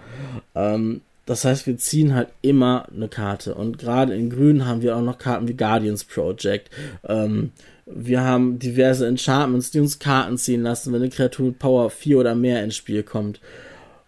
Ähm, 0.54 1.00
das 1.26 1.44
heißt, 1.44 1.66
wir 1.66 1.78
ziehen 1.78 2.14
halt 2.14 2.28
immer 2.42 2.86
eine 2.94 3.08
Karte. 3.08 3.54
Und 3.54 3.78
gerade 3.78 4.14
in 4.14 4.28
Grün 4.28 4.66
haben 4.66 4.82
wir 4.82 4.96
auch 4.96 5.02
noch 5.02 5.18
Karten 5.18 5.48
wie 5.48 5.54
Guardians 5.54 6.04
Project. 6.04 6.68
Ähm, 7.08 7.52
wir 7.86 8.22
haben 8.22 8.58
diverse 8.58 9.06
Enchantments, 9.06 9.70
die 9.70 9.80
uns 9.80 9.98
Karten 9.98 10.36
ziehen 10.36 10.62
lassen, 10.62 10.92
wenn 10.92 11.00
eine 11.00 11.10
Kreatur 11.10 11.46
mit 11.46 11.58
Power 11.58 11.90
4 11.90 12.18
oder 12.18 12.34
mehr 12.34 12.62
ins 12.64 12.76
Spiel 12.76 13.02
kommt. 13.02 13.40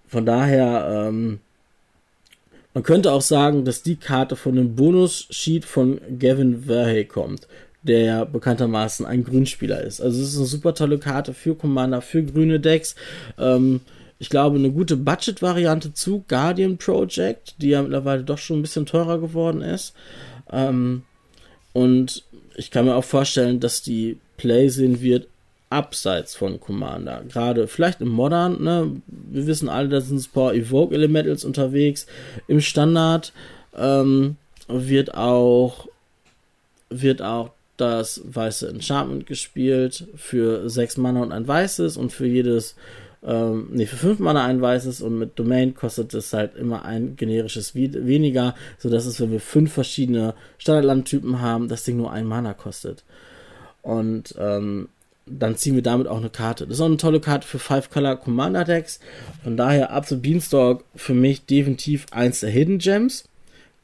Von 0.09 0.27
daher, 0.27 1.09
ähm, 1.09 1.41
man 2.73 2.83
könnte 2.83 3.13
auch 3.13 3.23
sagen, 3.23 3.65
dass 3.65 3.83
die 3.83 3.97
Karte 3.97 4.35
von 4.37 4.57
dem 4.57 4.75
Bonus-Sheet 4.75 5.65
von 5.65 6.01
Gavin 6.19 6.65
Verhey 6.65 7.05
kommt, 7.05 7.47
der 7.85 8.01
ja 8.01 8.25
bekanntermaßen 8.25 9.07
ein 9.07 9.25
Grünspieler 9.25 9.83
ist. 9.83 10.01
Also 10.01 10.21
es 10.21 10.31
ist 10.31 10.37
eine 10.37 10.47
super 10.47 10.75
tolle 10.75 10.99
Karte 10.99 11.35
für 11.35 11.55
Commander, 11.55 12.01
für 12.01 12.23
grüne 12.23 12.59
Decks. 12.59 12.97
Ähm, 13.39 13.81
ich 14.19 14.31
glaube, 14.31 14.59
eine 14.59 14.71
gute 14.71 14.97
Budget-Variante 14.97 15.93
zu 15.93 16.25
Guardian 16.29 16.79
Project, 16.79 17.55
die 17.59 17.69
ja 17.69 17.83
mittlerweile 17.83 18.25
doch 18.25 18.39
schon 18.39 18.59
ein 18.59 18.63
bisschen 18.63 18.87
teurer 18.87 19.21
geworden 19.21 19.61
ist. 19.61 19.95
Ähm, 20.51 21.03
und 21.73 22.25
ich 22.57 22.71
kann 22.71 22.87
mir 22.87 22.95
auch 22.95 23.05
vorstellen, 23.05 23.61
dass 23.61 23.83
die 23.83 24.19
Play 24.37 24.69
sehen 24.69 25.01
wird 25.01 25.29
abseits 25.69 26.37
von 26.37 26.61
Commander. 26.61 27.23
Gerade 27.29 27.67
vielleicht 27.67 28.01
im 28.01 28.09
Modern, 28.09 28.63
ne? 28.63 29.03
Wir 29.07 29.47
wissen 29.47 29.69
alle, 29.69 29.89
da 29.89 30.01
sind 30.01 30.21
ein 30.21 30.33
paar 30.33 30.55
Evoke 30.55 30.95
Elementals 30.95 31.45
unterwegs. 31.45 32.07
Im 32.47 32.61
Standard 32.61 33.33
ähm, 33.77 34.37
wird 34.69 35.15
auch 35.15 35.89
wird 36.91 37.23
auch 37.23 37.51
das 37.77 38.21
weiße 38.25 38.69
Enchantment 38.69 39.27
gespielt 39.27 40.09
für 40.15 40.69
sechs 40.69 40.97
Mana 40.97 41.23
und 41.23 41.33
ein 41.33 41.47
weißes 41.47 41.97
und 41.97 42.13
für 42.13 42.27
jedes 42.27 42.77
ähm, 43.27 43.69
nee, 43.73 43.87
für 43.87 43.97
fünf 43.97 44.19
Mana 44.19 44.45
ein 44.45 44.61
weißes 44.61 45.01
und 45.01 45.19
mit 45.19 45.39
Domain 45.39 45.75
kostet 45.75 46.13
es 46.13 46.33
halt 46.33 46.57
immer 46.57 46.85
ein 46.85 47.17
generisches 47.17 47.75
weniger, 47.75 48.55
sodass 48.79 49.07
es, 49.07 49.19
wenn 49.19 49.33
wir 49.33 49.41
fünf 49.41 49.73
verschiedene 49.73 50.35
Standardlandtypen 50.59 51.41
haben, 51.41 51.69
das 51.69 51.85
Ding 51.85 51.97
nur 51.97 52.13
ein 52.13 52.27
Mana 52.27 52.53
kostet. 52.53 53.03
Und 53.81 54.35
ähm, 54.39 54.89
dann 55.27 55.57
ziehen 55.57 55.75
wir 55.75 55.83
damit 55.83 56.07
auch 56.07 56.19
eine 56.19 56.29
Karte. 56.29 56.67
Das 56.67 56.77
ist 56.77 56.81
auch 56.83 56.87
eine 56.87 56.99
tolle 56.99 57.21
Karte 57.21 57.47
für 57.47 57.59
Five 57.59 57.89
Color 57.89 58.17
Commander 58.17 58.65
Decks. 58.65 59.01
Von 59.43 59.57
daher 59.57 59.91
Absolute 59.91 60.29
Beanstalk 60.29 60.85
für 60.95 61.15
mich 61.15 61.47
definitiv 61.47 62.07
eins 62.11 62.41
der 62.41 62.51
Hidden 62.51 62.79
Gems. 62.79 63.25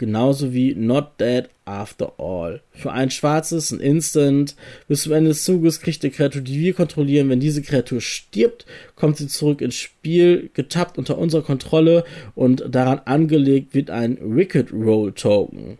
Genauso 0.00 0.54
wie 0.54 0.74
Not 0.74 1.20
Dead 1.20 1.50
After 1.66 2.14
All. 2.18 2.62
Für 2.72 2.90
ein 2.90 3.10
schwarzes, 3.10 3.70
ein 3.70 3.80
Instant. 3.80 4.56
Bis 4.88 5.02
zum 5.02 5.12
Ende 5.12 5.28
des 5.28 5.44
Zuges 5.44 5.82
kriegt 5.82 6.02
die 6.02 6.08
Kreatur, 6.08 6.40
die 6.40 6.58
wir 6.58 6.72
kontrollieren. 6.72 7.28
Wenn 7.28 7.38
diese 7.38 7.60
Kreatur 7.60 8.00
stirbt, 8.00 8.64
kommt 8.96 9.18
sie 9.18 9.26
zurück 9.26 9.60
ins 9.60 9.74
Spiel, 9.74 10.48
getappt 10.54 10.96
unter 10.96 11.18
unserer 11.18 11.42
Kontrolle 11.42 12.04
und 12.34 12.64
daran 12.66 13.02
angelegt 13.04 13.74
wird 13.74 13.90
ein 13.90 14.16
Wicked 14.22 14.72
Roll 14.72 15.12
Token. 15.12 15.76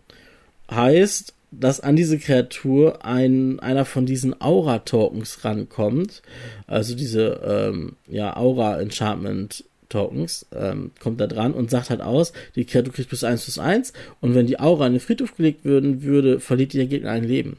Heißt, 0.69 1.33
dass 1.49 1.79
an 1.79 1.95
diese 1.95 2.19
Kreatur 2.19 3.03
ein, 3.03 3.59
einer 3.59 3.85
von 3.85 4.05
diesen 4.05 4.39
Aura-Tokens 4.39 5.43
rankommt. 5.43 6.21
Also 6.67 6.93
diese 6.93 7.41
ähm, 7.43 7.95
ja, 8.07 8.37
Aura-Enchantment 8.37 9.63
Tokens, 9.91 10.45
ähm, 10.55 10.91
kommt 10.99 11.21
da 11.21 11.27
dran 11.27 11.53
und 11.53 11.69
sagt 11.69 11.89
halt 11.89 12.01
aus, 12.01 12.33
die 12.55 12.65
Kreatur 12.65 12.93
kriegt 12.93 13.09
plus 13.09 13.23
1 13.23 13.43
plus 13.43 13.59
1 13.59 13.93
und 14.21 14.33
wenn 14.33 14.47
die 14.47 14.59
Aura 14.59 14.87
in 14.87 14.93
den 14.93 14.99
Friedhof 14.99 15.35
gelegt 15.35 15.65
würden, 15.65 16.01
würde, 16.03 16.39
verliert 16.39 16.73
der 16.73 16.87
Gegner 16.87 17.11
ein 17.11 17.23
Leben. 17.23 17.57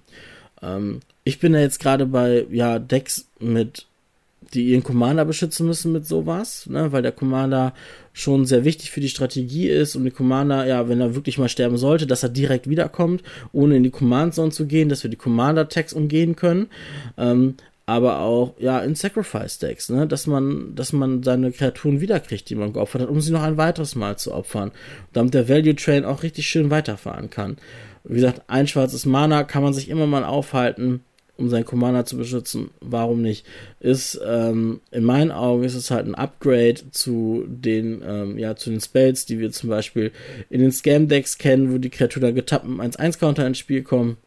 Ähm, 0.62 1.00
ich 1.24 1.38
bin 1.38 1.52
da 1.52 1.60
jetzt 1.60 1.78
gerade 1.78 2.06
bei 2.06 2.46
ja, 2.50 2.78
Decks 2.78 3.26
mit 3.38 3.86
die 4.54 4.68
ihren 4.68 4.82
Commander 4.82 5.24
beschützen 5.24 5.66
müssen 5.66 5.92
mit 5.92 6.06
sowas, 6.06 6.66
ne, 6.68 6.92
weil 6.92 7.02
der 7.02 7.12
Commander 7.12 7.72
schon 8.12 8.44
sehr 8.44 8.64
wichtig 8.64 8.90
für 8.90 9.00
die 9.00 9.08
Strategie 9.08 9.68
ist 9.68 9.96
und 9.96 10.04
der 10.04 10.12
Commander, 10.12 10.66
ja, 10.66 10.88
wenn 10.88 11.00
er 11.00 11.14
wirklich 11.14 11.38
mal 11.38 11.48
sterben 11.48 11.78
sollte, 11.78 12.06
dass 12.06 12.22
er 12.22 12.28
direkt 12.28 12.68
wiederkommt, 12.68 13.22
ohne 13.52 13.76
in 13.76 13.82
die 13.82 13.90
Command 13.90 14.34
Zone 14.34 14.50
zu 14.50 14.66
gehen, 14.66 14.88
dass 14.90 15.02
wir 15.02 15.10
die 15.10 15.16
Commander-Tags 15.16 15.94
umgehen 15.94 16.36
können. 16.36 16.68
Ähm, 17.16 17.54
aber 17.86 18.20
auch 18.20 18.54
ja 18.58 18.78
in 18.80 18.94
Sacrifice 18.94 19.58
Decks, 19.58 19.88
ne, 19.88 20.06
dass 20.06 20.26
man, 20.26 20.74
dass 20.74 20.92
man 20.92 21.22
seine 21.22 21.52
Kreaturen 21.52 22.00
wiederkriegt, 22.00 22.48
die 22.48 22.54
man 22.54 22.72
geopfert 22.72 23.02
hat, 23.02 23.08
um 23.08 23.20
sie 23.20 23.32
noch 23.32 23.42
ein 23.42 23.56
weiteres 23.56 23.94
Mal 23.94 24.16
zu 24.16 24.32
opfern, 24.32 24.72
damit 25.12 25.34
der 25.34 25.48
Value 25.48 25.74
Train 25.74 26.04
auch 26.04 26.22
richtig 26.22 26.46
schön 26.46 26.70
weiterfahren 26.70 27.30
kann. 27.30 27.56
Wie 28.04 28.14
gesagt, 28.14 28.42
ein 28.48 28.66
schwarzes 28.66 29.06
Mana 29.06 29.44
kann 29.44 29.62
man 29.62 29.74
sich 29.74 29.88
immer 29.88 30.06
mal 30.06 30.24
aufhalten, 30.24 31.02
um 31.36 31.48
seinen 31.48 31.64
Commander 31.64 32.04
zu 32.04 32.16
beschützen, 32.16 32.70
warum 32.80 33.22
nicht? 33.22 33.46
Ist, 33.80 34.20
ähm, 34.24 34.80
in 34.90 35.04
meinen 35.04 35.30
Augen 35.30 35.64
ist 35.64 35.74
es 35.74 35.90
halt 35.90 36.06
ein 36.06 36.14
Upgrade 36.14 36.90
zu 36.90 37.44
den, 37.48 38.02
ähm, 38.06 38.38
ja, 38.38 38.54
zu 38.54 38.70
den 38.70 38.80
Spells, 38.80 39.26
die 39.26 39.38
wir 39.38 39.50
zum 39.50 39.70
Beispiel 39.70 40.12
in 40.50 40.60
den 40.60 40.72
Scam-Decks 40.72 41.38
kennen, 41.38 41.72
wo 41.72 41.78
die 41.78 41.90
Kreatur 41.90 42.20
da 42.20 42.30
getappt 42.30 42.68
mit 42.68 42.80
1-1-Counter 42.80 43.46
ins 43.46 43.58
Spiel 43.58 43.82
kommen. 43.82 44.18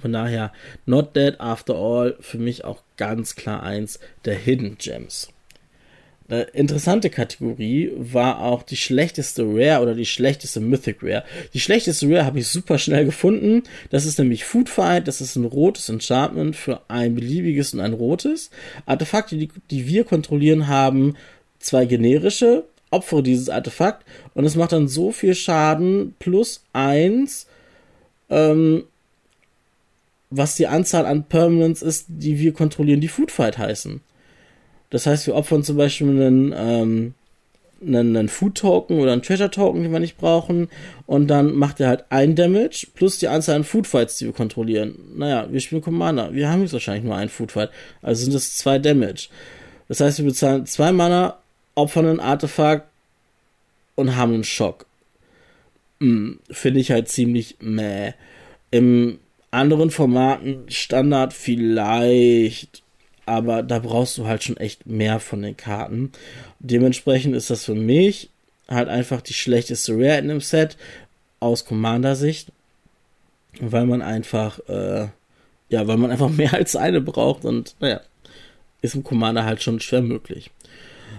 Von 0.00 0.12
daher, 0.12 0.52
Not 0.86 1.16
Dead 1.16 1.40
After 1.40 1.74
All, 1.74 2.16
für 2.20 2.38
mich 2.38 2.64
auch 2.64 2.82
ganz 2.96 3.34
klar 3.34 3.62
eins 3.62 3.98
der 4.24 4.34
Hidden 4.34 4.78
Gems. 4.78 5.28
Eine 6.28 6.42
interessante 6.42 7.10
Kategorie 7.10 7.90
war 7.96 8.40
auch 8.40 8.62
die 8.62 8.76
schlechteste 8.76 9.42
Rare 9.42 9.82
oder 9.82 9.94
die 9.94 10.06
schlechteste 10.06 10.60
Mythic 10.60 11.02
Rare. 11.02 11.24
Die 11.54 11.60
schlechteste 11.60 12.08
Rare 12.08 12.24
habe 12.24 12.38
ich 12.38 12.46
super 12.46 12.78
schnell 12.78 13.04
gefunden. 13.04 13.64
Das 13.90 14.06
ist 14.06 14.16
nämlich 14.16 14.44
Food 14.44 14.68
Fight. 14.68 15.08
Das 15.08 15.20
ist 15.20 15.34
ein 15.34 15.44
rotes 15.44 15.88
Enchantment 15.88 16.54
für 16.54 16.82
ein 16.86 17.16
beliebiges 17.16 17.74
und 17.74 17.80
ein 17.80 17.94
rotes. 17.94 18.50
Artefakte, 18.86 19.36
die, 19.36 19.48
die 19.72 19.88
wir 19.88 20.04
kontrollieren, 20.04 20.68
haben 20.68 21.16
zwei 21.58 21.84
generische. 21.84 22.64
Opfere 22.92 23.22
dieses 23.22 23.48
Artefakt 23.48 24.04
und 24.34 24.44
es 24.44 24.56
macht 24.56 24.72
dann 24.72 24.88
so 24.88 25.12
viel 25.12 25.36
Schaden 25.36 26.16
plus 26.18 26.64
eins, 26.72 27.46
ähm, 28.28 28.84
was 30.30 30.54
die 30.54 30.68
Anzahl 30.68 31.06
an 31.06 31.24
Permanents 31.24 31.82
ist, 31.82 32.06
die 32.08 32.38
wir 32.38 32.52
kontrollieren, 32.52 33.00
die 33.00 33.08
Food 33.08 33.32
Fight 33.32 33.58
heißen. 33.58 34.00
Das 34.90 35.06
heißt, 35.06 35.26
wir 35.26 35.34
opfern 35.34 35.62
zum 35.64 35.76
Beispiel 35.76 36.08
einen, 36.08 36.54
ähm, 36.56 37.14
einen, 37.80 38.16
einen 38.16 38.28
Food 38.28 38.56
Token 38.56 39.00
oder 39.00 39.12
einen 39.12 39.22
Treasure 39.22 39.50
Token, 39.50 39.82
den 39.82 39.92
wir 39.92 40.00
nicht 40.00 40.18
brauchen. 40.18 40.68
Und 41.06 41.28
dann 41.28 41.54
macht 41.54 41.80
er 41.80 41.88
halt 41.88 42.04
ein 42.10 42.34
Damage 42.34 42.86
plus 42.94 43.18
die 43.18 43.28
Anzahl 43.28 43.56
an 43.56 43.64
Food 43.64 43.86
Fights, 43.86 44.18
die 44.18 44.26
wir 44.26 44.32
kontrollieren. 44.32 44.96
Naja, 45.16 45.46
wir 45.50 45.60
spielen 45.60 45.82
Commander. 45.82 46.32
Wir 46.34 46.48
haben 46.48 46.62
jetzt 46.62 46.72
wahrscheinlich 46.72 47.04
nur 47.04 47.16
einen 47.16 47.30
Food 47.30 47.52
Fight. 47.52 47.70
Also 48.02 48.24
sind 48.24 48.34
das 48.34 48.56
zwei 48.56 48.78
Damage. 48.78 49.28
Das 49.88 50.00
heißt, 50.00 50.18
wir 50.18 50.26
bezahlen 50.26 50.66
zwei 50.66 50.92
Mana, 50.92 51.38
opfern 51.74 52.06
ein 52.06 52.20
Artefakt 52.20 52.86
und 53.96 54.16
haben 54.16 54.34
einen 54.34 54.44
Schock. 54.44 54.86
Hm, 56.00 56.40
Finde 56.50 56.80
ich 56.80 56.90
halt 56.90 57.08
ziemlich 57.08 57.56
meh. 57.60 58.12
Im 58.70 59.18
anderen 59.50 59.90
Formaten 59.90 60.64
Standard 60.68 61.32
vielleicht 61.32 62.82
aber 63.30 63.62
da 63.62 63.78
brauchst 63.78 64.18
du 64.18 64.26
halt 64.26 64.42
schon 64.42 64.56
echt 64.56 64.86
mehr 64.86 65.20
von 65.20 65.42
den 65.42 65.56
Karten. 65.56 66.10
Dementsprechend 66.58 67.36
ist 67.36 67.48
das 67.48 67.64
für 67.64 67.76
mich 67.76 68.28
halt 68.66 68.88
einfach 68.88 69.20
die 69.20 69.34
schlechteste 69.34 69.92
Rare 69.92 70.18
in 70.18 70.26
dem 70.26 70.40
Set 70.40 70.76
aus 71.38 71.64
Commander-Sicht, 71.64 72.50
weil 73.60 73.86
man 73.86 74.02
einfach, 74.02 74.58
äh, 74.68 75.06
ja, 75.68 75.86
weil 75.86 75.96
man 75.96 76.10
einfach 76.10 76.28
mehr 76.36 76.54
als 76.54 76.74
eine 76.74 77.00
braucht 77.00 77.44
und 77.44 77.76
naja, 77.78 78.00
ist 78.82 78.96
im 78.96 79.04
Commander 79.04 79.44
halt 79.44 79.62
schon 79.62 79.78
schwer 79.78 80.02
möglich. 80.02 80.50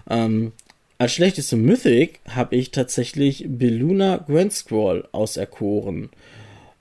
Ähm, 0.09 0.51
als 0.97 1.13
schlechteste 1.13 1.55
Mythic 1.55 2.19
habe 2.27 2.57
ich 2.57 2.71
tatsächlich 2.71 3.45
Beluna 3.47 4.17
Grand 4.17 4.51
Scroll 4.51 5.07
auserkoren. 5.13 6.09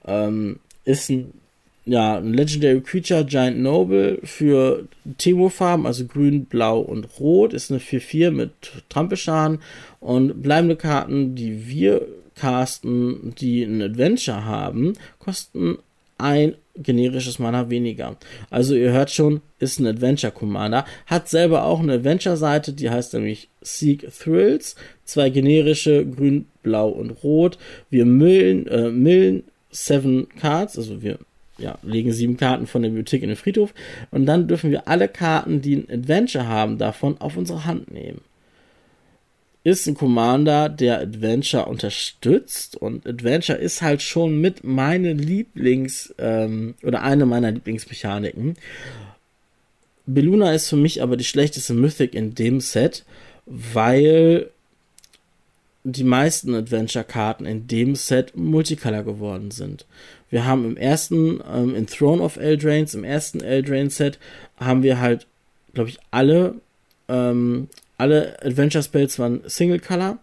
Ähm, 0.05 0.59
ist 0.85 1.09
ein 1.09 1.40
ja, 1.85 2.19
ein 2.19 2.35
Legendary 2.35 2.81
Creature 2.81 3.25
Giant 3.25 3.59
Noble 3.59 4.19
für 4.23 4.87
Timo-Farben, 5.19 5.87
also 5.87 6.05
grün, 6.07 6.45
blau 6.45 6.81
und 6.81 7.09
rot, 7.19 7.55
ist 7.55 7.71
eine 7.71 7.81
4-4 7.81 8.31
mit 8.31 8.51
Trampelschaden 8.89 9.61
und 9.99 10.43
bleibende 10.43 10.77
Karten, 10.77 11.35
die 11.35 11.69
wir 11.69 12.07
casten, 12.37 13.35
die 13.39 13.63
ein 13.63 13.83
Adventure 13.83 14.45
haben, 14.45 14.95
kosten 15.19 15.79
ein 16.19 16.55
generisches 16.77 17.39
Mana 17.39 17.71
weniger. 17.71 18.17
Also 18.51 18.75
ihr 18.75 18.93
hört 18.93 19.11
schon, 19.11 19.41
ist 19.59 19.79
ein 19.81 19.87
Adventure 19.87 20.33
Commander, 20.33 20.85
hat 21.07 21.29
selber 21.29 21.65
auch 21.65 21.81
eine 21.81 21.95
Adventure 21.95 22.37
Seite, 22.37 22.73
die 22.73 22.91
heißt 22.91 23.15
nämlich 23.15 23.49
Seek 23.63 24.09
Thrills, 24.13 24.77
zwei 25.05 25.31
generische 25.31 26.07
grün, 26.07 26.47
blau 26.63 26.89
und 26.89 27.11
rot. 27.23 27.59
Wir 27.91 28.05
millen, 28.05 28.67
äh, 28.67 28.91
millen 28.91 29.45
Seven 29.71 30.29
Cards, 30.39 30.77
also 30.79 31.03
wir 31.03 31.19
ja, 31.61 31.79
legen 31.83 32.13
sieben 32.13 32.37
Karten 32.37 32.67
von 32.67 32.83
der 32.83 32.91
Bibliothek 32.91 33.23
in 33.23 33.29
den 33.29 33.37
Friedhof 33.37 33.75
und 34.11 34.27
dann 34.27 34.49
dürfen 34.49 34.71
wir 34.71 34.89
alle 34.89 35.09
Karten, 35.09 35.61
die 35.61 35.77
ein 35.77 35.91
Adventure 35.91 36.47
haben, 36.47 36.79
davon 36.79 37.21
auf 37.21 37.37
unsere 37.37 37.65
Hand 37.65 37.93
nehmen. 37.93 38.21
Ist 39.63 39.87
ein 39.87 39.95
Commander, 39.95 40.71
der 40.71 41.01
Adventure 41.01 41.67
unterstützt 41.67 42.77
und 42.77 43.07
Adventure 43.07 43.59
ist 43.59 43.83
halt 43.83 44.01
schon 44.01 44.41
mit 44.41 44.65
meine 44.65 45.13
Lieblings- 45.13 46.15
ähm, 46.19 46.75
oder 46.83 47.03
eine 47.03 47.27
meiner 47.27 47.51
Lieblingsmechaniken. 47.51 48.57
Beluna 50.07 50.53
ist 50.55 50.69
für 50.69 50.77
mich 50.77 51.03
aber 51.03 51.17
die 51.17 51.25
schlechteste 51.25 51.75
Mythic 51.75 52.15
in 52.15 52.35
dem 52.35 52.61
Set, 52.61 53.05
weil 53.45 54.51
die 55.85 56.05
meisten 56.05 56.55
Adventure-Karten 56.55 57.47
in 57.47 57.67
dem 57.67 57.95
Set 57.95 58.37
Multicolor 58.37 59.03
geworden 59.03 59.51
sind. 59.51 59.87
Wir 60.31 60.47
haben 60.47 60.65
im 60.65 60.77
ersten, 60.77 61.41
ähm, 61.53 61.75
in 61.75 61.87
Throne 61.87 62.23
of 62.23 62.37
Eldrains, 62.37 62.95
im 62.95 63.05
ersten 63.05 63.41
Eldrain-Set, 63.41 64.19
haben 64.57 64.83
wir 64.83 65.01
halt, 65.01 65.27
glaube 65.75 65.91
ich, 65.91 65.99
alle, 66.11 66.55
ähm, 67.09 67.69
alle 67.99 68.43
Adventure-Spells 68.43 69.19
waren 69.19 69.43
Single-Color. 69.47 70.19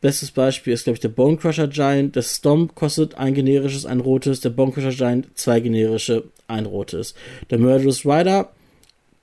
Bestes 0.00 0.30
Beispiel 0.30 0.72
ist, 0.72 0.84
glaube 0.84 0.94
ich, 0.94 1.00
der 1.00 1.08
Bonecrusher 1.08 1.68
Giant. 1.68 2.14
Der 2.14 2.22
Stomp 2.22 2.74
kostet 2.74 3.16
ein 3.16 3.34
generisches, 3.34 3.86
ein 3.86 4.00
rotes. 4.00 4.40
Der 4.40 4.50
Bonecrusher 4.50 4.90
Giant 4.90 5.36
zwei 5.36 5.58
generische, 5.60 6.24
ein 6.46 6.66
rotes. 6.66 7.14
Der 7.50 7.58
Murderous 7.58 8.04
Rider 8.04 8.50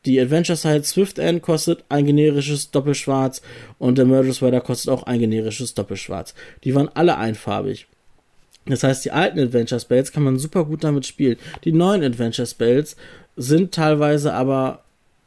die 0.06 0.20
Adventure 0.20 0.56
Side 0.56 0.84
Swift 0.84 1.18
End 1.18 1.42
kostet 1.42 1.84
ein 1.90 2.06
generisches 2.06 2.70
Doppelschwarz 2.70 3.42
und 3.80 3.98
der 3.98 4.06
Murderous 4.06 4.42
Rider 4.42 4.62
kostet 4.62 4.92
auch 4.92 5.04
ein 5.04 5.20
generisches 5.20 5.74
Doppelschwarz. 5.74 6.36
Die 6.64 6.76
waren 6.76 6.90
alle 6.94 7.18
einfarbig. 7.18 7.88
Das 8.66 8.84
heißt, 8.84 9.06
die 9.06 9.12
alten 9.12 9.40
Adventure 9.40 9.80
Spells 9.80 10.12
kann 10.12 10.24
man 10.24 10.40
super 10.40 10.66
gut 10.66 10.84
damit 10.84 11.06
spielen. 11.06 11.38
Die 11.64 11.72
neuen 11.72 12.04
Adventure 12.04 12.48
Spells 12.48 12.96
sind 13.36 13.74
teilweise 13.74 14.34
aber 14.34 14.84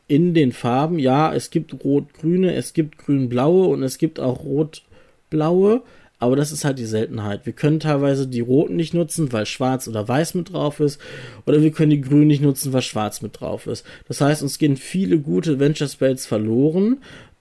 in 0.09 0.33
den 0.35 0.53
Farben, 0.53 0.99
ja, 0.99 1.33
es 1.35 1.51
gibt 1.51 1.85
rot-grüne, 1.85 2.55
es 2.55 2.73
gibt 2.73 2.99
grün-blaue 2.99 3.69
und 3.69 3.83
es 3.83 3.99
gibt 3.99 4.19
auch 4.19 4.43
rot-blaue, 4.43 5.83
aber 6.19 6.35
das 6.35 6.51
ist 6.51 6.65
halt 6.65 6.79
die 6.79 6.87
Seltenheit. 6.87 7.47
Wir 7.47 7.53
können 7.53 7.79
teilweise 7.79 8.27
die 8.27 8.41
roten 8.41 8.75
nicht 8.75 8.95
nutzen, 8.95 9.33
weil 9.33 9.47
schwarz 9.47 9.87
oder 9.87 10.09
weiß 10.09 10.35
mit 10.35 10.53
drauf 10.53 10.81
ist. 10.81 11.01
Oder 11.47 11.63
wir 11.63 11.71
können 11.71 11.91
die 11.91 12.01
grünen 12.01 12.27
nicht 12.27 12.43
nutzen, 12.43 12.73
weil 12.73 12.83
schwarz 12.83 13.23
mit 13.23 13.39
drauf 13.39 13.69
ist. 13.69 13.87
Das 14.09 14.21
heißt, 14.21 14.43
uns 14.43 14.59
gehen 14.59 14.77
viele 14.77 15.19
gute 15.21 15.53
Adventure 15.53 15.89
Spells 15.89 16.27
verloren, 16.27 16.99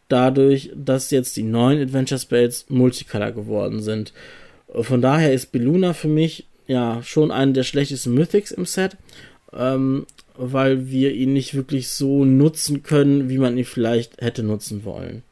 dadurch, 0.10 0.72
dass 0.76 1.10
jetzt 1.10 1.38
die 1.38 1.44
neuen 1.44 1.82
Adventure 1.82 2.20
Spells 2.20 2.66
Multicolor 2.70 3.32
geworden 3.32 3.82
sind. 3.82 4.14
Von 4.74 5.02
daher 5.02 5.34
ist 5.34 5.52
Beluna 5.52 5.94
für 5.94 6.08
mich 6.08 6.46
ja 6.68 7.02
schon 7.04 7.32
einer 7.32 7.54
der 7.54 7.64
schlechtesten 7.64 8.14
Mythics 8.14 8.52
im 8.52 8.66
Set, 8.66 8.98
ähm, 9.54 10.06
weil 10.36 10.90
wir 10.90 11.14
ihn 11.14 11.34
nicht 11.34 11.54
wirklich 11.54 11.90
so 11.90 12.26
nutzen 12.26 12.84
können, 12.84 13.30
wie 13.30 13.38
man 13.38 13.58
ihn 13.58 13.66
vielleicht 13.66 14.22
hätte 14.22 14.44
nutzen 14.44 14.84
wollen. 14.86 15.24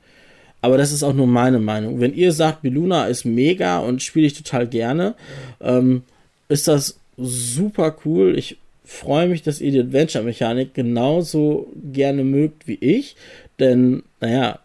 Aber 0.61 0.77
das 0.77 0.91
ist 0.91 1.03
auch 1.03 1.13
nur 1.13 1.27
meine 1.27 1.59
Meinung. 1.59 1.99
Wenn 1.99 2.15
ihr 2.15 2.31
sagt, 2.31 2.63
Beluna 2.63 3.05
ist 3.05 3.23
mega 3.23 3.79
und 3.79 4.01
spiele 4.01 4.25
ich 4.25 4.33
total 4.33 4.67
gerne, 4.67 5.13
ähm, 5.61 6.03
ist 6.49 6.67
das 6.67 6.97
super 7.17 7.95
cool. 8.03 8.35
Ich 8.37 8.57
freue 8.83 9.27
mich, 9.27 9.43
dass 9.43 9.61
ihr 9.61 9.71
die 9.71 9.81
Adventure-Mechanik 9.81 10.73
genauso 10.73 11.71
gerne 11.91 12.23
mögt 12.23 12.67
wie 12.67 12.79
ich. 12.81 13.15
Denn, 13.59 14.03
naja, 14.19 14.59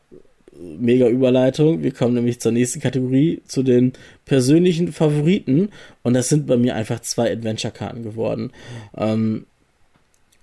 mega 0.61 1.09
Überleitung. 1.09 1.83
Wir 1.83 1.93
kommen 1.93 2.15
nämlich 2.15 2.41
zur 2.41 2.53
nächsten 2.53 2.81
Kategorie, 2.81 3.43
zu 3.47 3.63
den 3.63 3.93
persönlichen 4.25 4.93
Favoriten. 4.93 5.71
Und 6.03 6.15
das 6.15 6.29
sind 6.29 6.47
bei 6.47 6.57
mir 6.57 6.75
einfach 6.75 7.01
zwei 7.01 7.33
Adventure-Karten 7.33 8.03
geworden. 8.03 8.53
Ähm, 8.97 9.47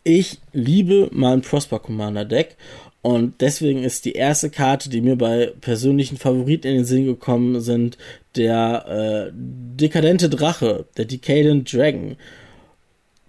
ich 0.04 0.40
liebe 0.54 1.10
mein 1.12 1.42
Prosper 1.42 1.80
Commander 1.80 2.24
Deck 2.24 2.56
und 3.02 3.40
deswegen 3.40 3.84
ist 3.84 4.06
die 4.06 4.14
erste 4.14 4.50
Karte, 4.50 4.90
die 4.90 5.00
mir 5.00 5.16
bei 5.16 5.54
persönlichen 5.62 6.18
Favoriten 6.18 6.68
in 6.68 6.76
den 6.76 6.86
Sinn 6.86 7.06
gekommen 7.06 7.62
sind, 7.62 7.98
der 8.36 9.30
äh, 9.30 9.32
dekadente 9.34 10.30
Drache, 10.30 10.86
der 10.98 11.06
Decadent 11.06 11.72
Dragon. 11.72 12.18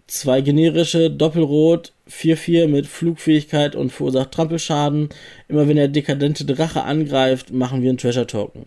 Zwei 0.09 0.41
generische, 0.41 1.11
Doppelrot, 1.11 1.93
4-4 2.11 2.67
mit 2.67 2.87
Flugfähigkeit 2.87 3.77
und 3.77 3.93
verursacht 3.93 4.33
Trampelschaden. 4.33 5.11
Immer 5.49 5.69
wenn 5.69 5.77
der 5.77 5.89
dekadente 5.89 6.47
Drache 6.47 6.83
angreift, 6.83 7.53
machen 7.53 7.83
wir 7.83 7.91
einen 7.91 7.99
Treasure 7.99 8.27
Token. 8.27 8.65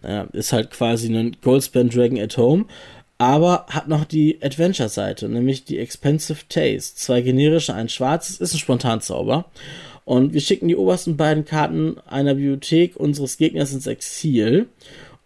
Naja, 0.00 0.28
ist 0.32 0.52
halt 0.52 0.70
quasi 0.70 1.12
ein 1.12 1.36
Goldspan 1.42 1.88
Dragon 1.88 2.20
at 2.20 2.36
Home, 2.36 2.66
aber 3.18 3.66
hat 3.68 3.88
noch 3.88 4.04
die 4.04 4.38
Adventure-Seite, 4.42 5.28
nämlich 5.28 5.64
die 5.64 5.78
Expensive 5.78 6.44
Taste. 6.48 6.94
Zwei 6.94 7.20
generische, 7.20 7.74
ein 7.74 7.88
schwarzes, 7.88 8.38
ist 8.38 8.54
ein 8.54 8.60
Spontanzauber. 8.60 9.46
Und 10.04 10.34
wir 10.34 10.40
schicken 10.40 10.68
die 10.68 10.76
obersten 10.76 11.16
beiden 11.16 11.44
Karten 11.44 11.96
einer 12.06 12.34
Bibliothek 12.34 12.94
unseres 12.94 13.38
Gegners 13.38 13.72
ins 13.72 13.88
Exil. 13.88 14.68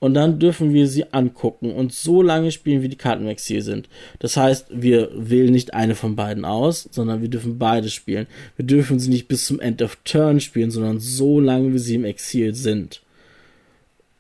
Und 0.00 0.14
dann 0.14 0.38
dürfen 0.38 0.72
wir 0.72 0.86
sie 0.86 1.12
angucken 1.12 1.72
und 1.72 1.92
so 1.92 2.22
lange 2.22 2.52
spielen, 2.52 2.82
wie 2.82 2.88
die 2.88 2.96
Karten 2.96 3.24
im 3.24 3.30
Exil 3.30 3.62
sind. 3.62 3.88
Das 4.20 4.36
heißt, 4.36 4.66
wir 4.70 5.10
wählen 5.12 5.52
nicht 5.52 5.74
eine 5.74 5.96
von 5.96 6.14
beiden 6.14 6.44
aus, 6.44 6.88
sondern 6.92 7.20
wir 7.20 7.28
dürfen 7.28 7.58
beide 7.58 7.90
spielen. 7.90 8.28
Wir 8.56 8.64
dürfen 8.64 9.00
sie 9.00 9.10
nicht 9.10 9.26
bis 9.26 9.46
zum 9.46 9.58
End 9.58 9.82
of 9.82 9.98
Turn 10.04 10.40
spielen, 10.40 10.70
sondern 10.70 11.00
so 11.00 11.40
lange, 11.40 11.74
wie 11.74 11.78
sie 11.78 11.96
im 11.96 12.04
Exil 12.04 12.54
sind. 12.54 13.02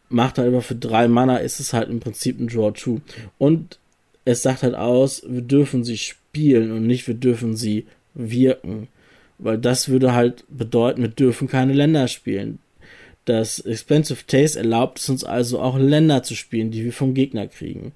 Macht 0.08 0.38
halt 0.38 0.48
aber 0.48 0.62
für 0.62 0.74
drei 0.74 1.06
Mana 1.06 1.36
ist 1.36 1.60
es 1.60 1.72
halt 1.72 1.90
im 1.90 2.00
Prinzip 2.00 2.40
ein 2.40 2.48
Draw 2.48 2.72
2. 2.72 3.00
Und 3.36 3.78
es 4.24 4.42
sagt 4.42 4.64
halt 4.64 4.74
aus, 4.74 5.22
wir 5.28 5.42
dürfen 5.42 5.84
sie 5.84 5.98
spielen 5.98 6.72
und 6.72 6.86
nicht 6.86 7.06
wir 7.06 7.14
dürfen 7.14 7.56
sie 7.56 7.86
wirken. 8.14 8.88
Weil 9.38 9.58
das 9.58 9.88
würde 9.88 10.12
halt 10.12 10.44
bedeuten, 10.48 11.02
wir 11.02 11.08
dürfen 11.08 11.46
keine 11.46 11.72
Länder 11.72 12.08
spielen. 12.08 12.58
Das 13.28 13.58
Expensive 13.60 14.26
Taste 14.26 14.58
erlaubt 14.58 15.00
es 15.00 15.10
uns 15.10 15.22
also 15.22 15.60
auch 15.60 15.76
Länder 15.76 16.22
zu 16.22 16.34
spielen, 16.34 16.70
die 16.70 16.82
wir 16.82 16.94
vom 16.94 17.12
Gegner 17.12 17.46
kriegen. 17.46 17.92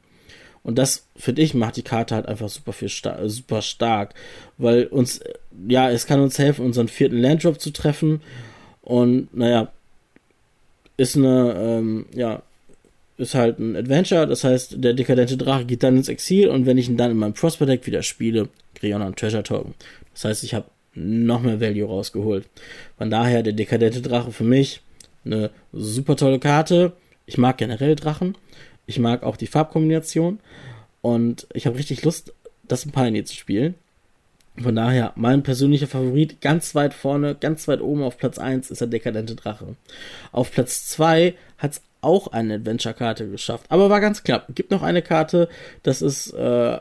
Und 0.63 0.77
das, 0.77 1.07
finde 1.17 1.41
ich, 1.41 1.55
macht 1.55 1.77
die 1.77 1.83
Karte 1.83 2.15
halt 2.15 2.27
einfach 2.27 2.51
super 2.51 2.75
viel 2.75 2.91
sta 2.91 3.27
super 3.31 3.63
stark. 3.63 4.13
Weil 4.59 4.85
uns, 4.89 5.21
ja, 5.67 5.91
es 5.91 6.07
kann 6.07 6.21
uns 6.21 6.39
helfen, 6.39 6.67
unseren 6.67 6.89
vierten 6.89 7.17
Landdrop 7.17 7.63
zu 7.63 7.71
treffen. 7.71 8.21
Und, 8.83 9.35
naja, 9.35 9.73
ist 10.99 11.17
eine, 11.17 11.55
ähm, 11.59 12.05
ja, 12.15 12.43
ist 13.17 13.35
halt 13.35 13.59
ein 13.59 13.75
Adventure. 13.75 14.27
Das 14.27 14.45
heißt, 14.45 14.85
der 14.85 14.93
dekadente 14.93 15.39
Drache 15.39 15.65
geht 15.65 15.83
dann 15.83 15.97
ins 15.97 16.11
Exil 16.11 16.49
und 16.49 16.67
wenn 16.67 16.77
ich 16.77 16.91
ihn 16.91 16.99
dann 16.99 17.11
in 17.11 17.17
meinem 17.17 17.33
Prosper 17.33 17.65
Deck 17.65 17.87
wieder 17.87 18.03
spiele, 18.03 18.51
kriege 18.75 18.89
ich 18.89 18.95
auch 18.95 18.99
noch 18.99 19.07
einen 19.07 19.17
Treasure 19.17 19.45
Token. 19.45 19.73
Das 20.13 20.27
heißt, 20.27 20.45
ich 20.45 20.53
habe 20.53 20.67
noch 20.95 21.41
mehr 21.41 21.59
Value 21.59 21.89
rausgeholt. 21.89 22.45
Von 22.99 23.09
daher 23.09 23.43
der 23.43 23.55
dekadente 23.55 24.03
Drache 24.03 24.31
für 24.31 24.45
mich 24.45 24.83
eine 25.25 25.51
super 25.73 26.17
tolle 26.17 26.39
Karte. 26.39 26.93
Ich 27.27 27.39
mag 27.39 27.59
generell 27.59 27.97
Drachen. 27.97 28.37
Ich 28.87 28.99
mag 28.99 29.23
auch 29.23 29.37
die 29.37 29.47
Farbkombination. 29.47 30.41
Und 31.01 31.47
ich 31.53 31.67
habe 31.67 31.79
richtig 31.79 32.03
Lust, 32.05 32.33
das 32.67 32.85
im 32.85 32.93
Pioneer 32.93 33.25
zu 33.25 33.35
spielen. 33.35 33.75
Von 34.61 34.77
daher, 34.77 35.13
mein 35.17 35.43
persönlicher 35.43 35.87
Favorit 35.87 36.41
ganz 36.43 36.75
weit 36.75 36.93
vorne, 36.93 37.35
ganz 37.35 37.69
weit 37.69 37.81
oben 37.81 38.03
auf 38.03 38.19
Platz 38.19 38.39
1 38.39 38.71
ist 38.71 38.81
der 38.83 38.89
dekadente 38.89 39.35
Drache. 39.35 39.77
Auf 40.31 40.53
Platz 40.53 40.89
2 40.89 41.35
hat 41.57 41.73
es 41.73 41.83
auch 42.03 42.29
eine 42.29 42.55
Adventure-Karte 42.55 43.29
geschafft. 43.31 43.65
Aber 43.71 43.89
war 43.89 44.01
ganz 44.01 44.23
knapp. 44.23 44.55
Gibt 44.55 44.71
noch 44.71 44.83
eine 44.83 45.01
Karte, 45.01 45.49
das 45.83 46.03
ist 46.03 46.33
äh, 46.33 46.79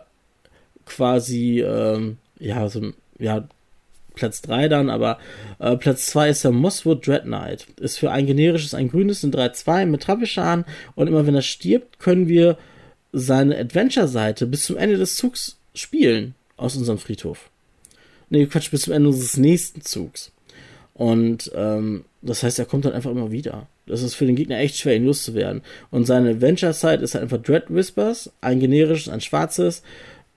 quasi, 0.86 1.62
ähm, 1.62 2.18
ja, 2.40 2.68
so 2.68 2.80
ein, 2.80 2.94
ja, 3.20 3.48
Platz 4.14 4.42
3 4.42 4.68
dann, 4.68 4.90
aber 4.90 5.18
äh, 5.60 5.76
Platz 5.78 6.08
2 6.08 6.30
ist 6.30 6.44
der 6.44 6.52
Mosswood 6.52 7.06
Dread 7.06 7.24
Knight. 7.24 7.68
Ist 7.80 7.98
für 7.98 8.12
ein 8.12 8.26
generisches, 8.26 8.74
ein 8.74 8.90
grünes, 8.90 9.24
ein 9.24 9.32
3-2 9.32 9.86
mit 9.86 10.04
Trappelschaden 10.04 10.66
und 10.96 11.08
immer 11.08 11.26
wenn 11.26 11.36
er 11.36 11.42
stirbt, 11.42 12.00
können 12.00 12.28
wir 12.28 12.58
seine 13.14 13.58
Adventure-Seite 13.58 14.48
bis 14.48 14.66
zum 14.66 14.78
Ende 14.78 14.98
des 14.98 15.16
Zugs 15.16 15.58
spielen 15.74 16.36
aus 16.58 16.76
unserem 16.76 16.98
Friedhof. 16.98 17.50
Ne, 18.30 18.46
Quatsch, 18.48 18.72
bis 18.72 18.84
zum 18.84 18.94
Ende 18.94 19.10
unseres 19.10 19.38
nächsten 19.38 19.82
Zugs. 19.82 20.32
Und 20.94 21.52
ähm, 21.56 22.06
das 22.22 22.44
heißt, 22.44 22.60
er 22.60 22.66
kommt 22.66 22.86
dann 22.86 22.94
einfach 22.94 23.12
immer 23.12 23.32
wieder. 23.32 23.68
Das 23.88 24.04
ist 24.04 24.16
für 24.16 24.26
den 24.26 24.36
Gegner 24.36 24.60
echt 24.60 24.78
schwer, 24.78 24.96
ihn 24.96 25.06
loszuwerden. 25.06 25.62
Und 25.90 26.06
seine 26.06 26.32
Adventure-Site 26.32 27.04
ist 27.04 27.16
halt 27.16 27.24
einfach 27.24 27.42
Dread 27.42 27.66
Whispers, 27.70 28.32
ein 28.40 28.60
generisches, 28.60 29.10
ein 29.12 29.22
schwarzes, 29.22 29.84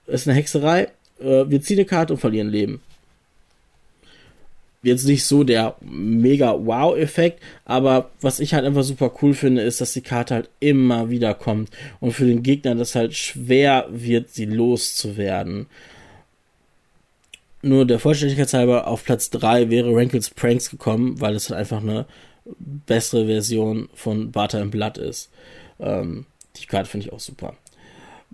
ist 0.07 0.27
eine 0.27 0.35
Hexerei. 0.35 0.89
Äh, 1.19 1.45
wir 1.47 1.61
ziehen 1.61 1.77
eine 1.77 1.85
Karte 1.85 2.13
und 2.13 2.19
verlieren 2.19 2.49
Leben 2.49 2.81
jetzt 4.85 5.05
nicht 5.05 5.25
so 5.25 5.43
der 5.43 5.75
mega 5.81 6.53
Wow-Effekt, 6.53 7.41
aber 7.65 8.11
was 8.21 8.39
ich 8.39 8.53
halt 8.53 8.65
einfach 8.65 8.83
super 8.83 9.11
cool 9.21 9.33
finde, 9.33 9.61
ist, 9.61 9.81
dass 9.81 9.93
die 9.93 10.01
Karte 10.01 10.35
halt 10.35 10.49
immer 10.59 11.09
wieder 11.09 11.33
kommt 11.33 11.69
und 11.99 12.11
für 12.11 12.25
den 12.25 12.43
Gegner 12.43 12.75
das 12.75 12.95
halt 12.95 13.15
schwer 13.15 13.87
wird, 13.89 14.29
sie 14.29 14.45
loszuwerden. 14.45 15.67
Nur 17.61 17.85
der 17.85 17.99
Vollständigkeit 17.99 18.53
halber 18.53 18.87
auf 18.87 19.03
Platz 19.03 19.31
3 19.31 19.71
wäre 19.71 19.95
Rankles 19.95 20.29
Pranks 20.29 20.69
gekommen, 20.69 21.19
weil 21.19 21.35
es 21.35 21.49
halt 21.49 21.59
einfach 21.59 21.81
eine 21.81 22.05
bessere 22.59 23.25
Version 23.25 23.89
von 23.95 24.31
Butter 24.31 24.61
and 24.61 24.71
Blood 24.71 24.99
ist. 24.99 25.31
Ähm, 25.79 26.25
die 26.57 26.67
Karte 26.67 26.89
finde 26.89 27.07
ich 27.07 27.13
auch 27.13 27.19
super. 27.19 27.55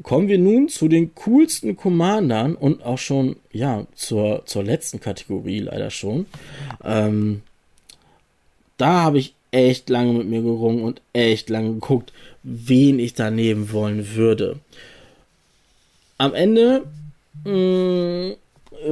Kommen 0.03 0.27
wir 0.27 0.39
nun 0.39 0.69
zu 0.69 0.87
den 0.87 1.13
coolsten 1.15 1.75
Commandern 1.75 2.55
und 2.55 2.83
auch 2.83 2.97
schon, 2.97 3.35
ja, 3.51 3.85
zur, 3.93 4.43
zur 4.45 4.63
letzten 4.63 4.99
Kategorie 4.99 5.59
leider 5.59 5.89
schon. 5.89 6.25
Ähm, 6.83 7.41
da 8.77 9.01
habe 9.01 9.19
ich 9.19 9.35
echt 9.51 9.89
lange 9.89 10.13
mit 10.13 10.27
mir 10.27 10.41
gerungen 10.41 10.83
und 10.83 11.01
echt 11.13 11.49
lange 11.49 11.73
geguckt, 11.73 12.13
wen 12.41 12.99
ich 12.99 13.13
da 13.13 13.29
nehmen 13.29 13.71
wollen 13.71 14.15
würde. 14.15 14.59
Am 16.17 16.33
Ende 16.33 16.83
mh, 17.43 17.51
mm, 17.51 18.35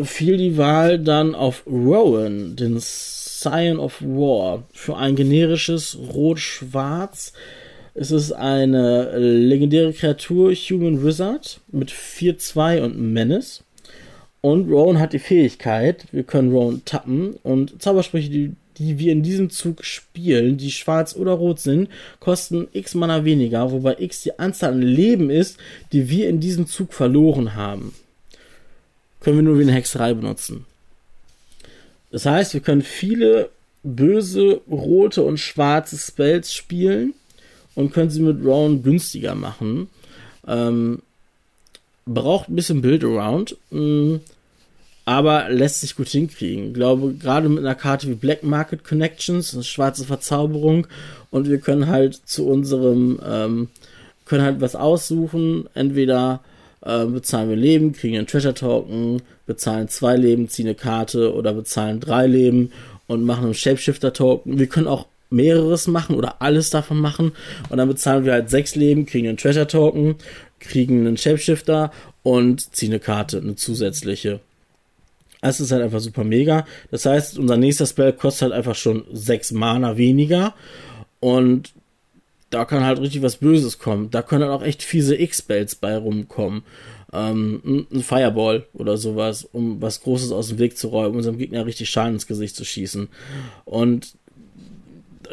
fiel 0.04 0.38
die 0.38 0.58
Wahl 0.58 1.00
dann 1.00 1.34
auf 1.34 1.64
Rowan, 1.66 2.56
den 2.56 2.80
Scion 2.80 3.80
of 3.80 4.02
War, 4.02 4.64
für 4.74 4.98
ein 4.98 5.16
generisches 5.16 5.98
Rot-Schwarz. 6.14 7.34
Es 8.02 8.12
ist 8.12 8.32
eine 8.32 9.18
legendäre 9.18 9.92
Kreatur, 9.92 10.54
Human 10.54 11.04
Wizard, 11.04 11.60
mit 11.70 11.92
4-2 11.92 12.82
und 12.82 12.98
Menace. 12.98 13.62
Und 14.40 14.72
Rowan 14.72 15.00
hat 15.00 15.12
die 15.12 15.20
Fähigkeit, 15.20 16.06
wir 16.14 16.24
können 16.24 16.54
Rowan 16.54 16.82
tappen 16.86 17.34
und 17.44 17.82
Zaubersprüche, 17.82 18.30
die, 18.30 18.54
die 18.78 19.00
wir 19.00 19.12
in 19.12 19.22
diesem 19.22 19.50
Zug 19.50 19.84
spielen, 19.84 20.56
die 20.56 20.72
schwarz 20.72 21.14
oder 21.14 21.34
rot 21.34 21.60
sind, 21.60 21.90
kosten 22.22 22.70
x 22.72 22.96
Mana 22.96 23.26
weniger, 23.26 23.70
wobei 23.70 23.98
x 24.00 24.22
die 24.22 24.40
Anzahl 24.40 24.72
an 24.72 24.82
Leben 24.82 25.30
ist, 25.30 25.58
die 25.92 26.10
wir 26.10 26.30
in 26.30 26.40
diesem 26.40 26.68
Zug 26.68 26.94
verloren 26.94 27.54
haben. 27.56 27.94
Können 29.20 29.40
wir 29.40 29.44
nur 29.44 29.60
wie 29.60 29.64
eine 29.64 29.74
Hexerei 29.74 30.14
benutzen. 30.14 30.66
Das 32.12 32.26
heißt, 32.26 32.54
wir 32.54 32.62
können 32.62 32.82
viele 32.82 33.50
böse, 33.84 34.62
rote 34.72 35.22
und 35.22 35.38
schwarze 35.38 35.98
Spells 35.98 36.54
spielen 36.54 37.14
und 37.76 37.94
können 37.94 38.10
sie 38.10 38.22
mit 38.22 38.44
Rowan 38.44 38.84
günstiger 38.84 39.36
machen. 39.36 39.90
Ähm, 40.48 41.02
braucht 42.06 42.50
ein 42.50 42.56
bisschen 42.56 42.82
Build-Around, 42.82 43.56
mm, 43.72 44.16
aber 45.06 45.50
lässt 45.50 45.82
sich 45.82 45.96
gut 45.96 46.08
hinkriegen. 46.08 46.68
Ich 46.68 46.74
glaube, 46.74 47.14
gerade 47.14 47.50
mit 47.50 47.60
einer 47.60 47.76
Karte 47.76 48.08
wie 48.08 48.16
Black 48.16 48.44
Market 48.44 48.84
Connections, 48.84 49.54
eine 49.54 49.64
schwarze 49.64 50.06
Verzauberung, 50.06 50.88
und 51.32 51.50
wir 51.50 51.60
können 51.60 51.88
halt 51.88 52.16
zu 52.26 52.48
unserem, 52.48 53.20
ähm, 53.26 53.70
können 54.26 54.44
halt 54.44 54.62
was 54.62 54.76
aussuchen, 54.76 55.68
entweder 55.74 56.42
äh, 56.82 57.06
bezahlen 57.06 57.50
wir 57.50 57.56
Leben, 57.56 57.94
kriegen 57.94 58.18
einen 58.18 58.28
Treasure 58.28 58.54
Token, 58.54 59.22
bezahlen 59.46 59.90
zwei 59.90 60.16
Leben, 60.16 60.50
ziehen 60.50 60.68
eine 60.68 60.76
Karte 60.76 61.34
oder 61.34 61.54
bezahlen 61.54 62.00
drei 62.00 62.28
Leben 62.28 62.72
und 63.08 63.24
machen 63.24 63.46
einen 63.46 63.54
Shapeshifter 63.54 64.14
Token. 64.14 64.60
Wir 64.60 64.68
können 64.68 64.88
auch 64.88 65.08
mehreres 65.30 65.88
machen 65.88 66.16
oder 66.16 66.42
alles 66.42 66.70
davon 66.70 67.00
machen 67.00 67.34
und 67.70 67.78
dann 67.78 67.88
bezahlen 67.88 68.26
wir 68.26 68.34
halt 68.34 68.50
sechs 68.50 68.76
Leben, 68.76 69.06
kriegen 69.06 69.28
einen 69.28 69.38
Treasure 69.38 69.68
Token, 69.68 70.16
kriegen 70.60 71.06
einen 71.06 71.18
Shapeshifter 71.18 71.92
und 72.24 72.76
ziehen 72.76 72.92
eine 72.92 73.00
Karte, 73.00 73.38
eine 73.38 73.56
zusätzliche. 73.56 74.40
Es 75.42 75.62
ist 75.62 75.72
halt 75.72 75.82
einfach 75.82 76.02
super 76.02 76.26
mega. 76.26 76.66
Das 76.92 77.06
heißt, 77.06 77.40
unser 77.40 77.56
nächster 77.56 77.86
Spell 77.86 78.12
kostet 78.12 78.44
halt 78.44 78.54
einfach 78.54 78.76
schon 78.76 79.06
sechs 79.14 79.52
Mana 79.52 79.98
weniger 79.98 80.54
und 81.20 81.74
da 82.50 82.66
kann 82.66 82.84
halt 82.84 83.00
richtig 83.00 83.22
was 83.22 83.38
Böses 83.38 83.80
kommen. 83.80 84.10
Da 84.10 84.22
können 84.22 84.42
dann 84.42 84.50
auch 84.50 84.64
echt 84.64 84.82
fiese 84.84 85.16
X-Spells 85.16 85.76
bei 85.76 85.96
rumkommen. 85.96 86.64
Ähm, 87.12 87.88
ein 87.92 88.04
Fireball 88.04 88.66
oder 88.74 88.98
sowas, 88.98 89.48
um 89.52 89.82
was 89.82 90.02
Großes 90.02 90.32
aus 90.32 90.50
dem 90.50 90.60
Weg 90.60 90.78
zu 90.78 90.88
räumen, 90.90 91.16
unserem 91.16 91.38
Gegner 91.38 91.66
richtig 91.66 91.90
Schaden 91.90 92.14
ins 92.14 92.28
Gesicht 92.28 92.56
zu 92.56 92.66
schießen. 92.66 93.08
Und 93.66 94.14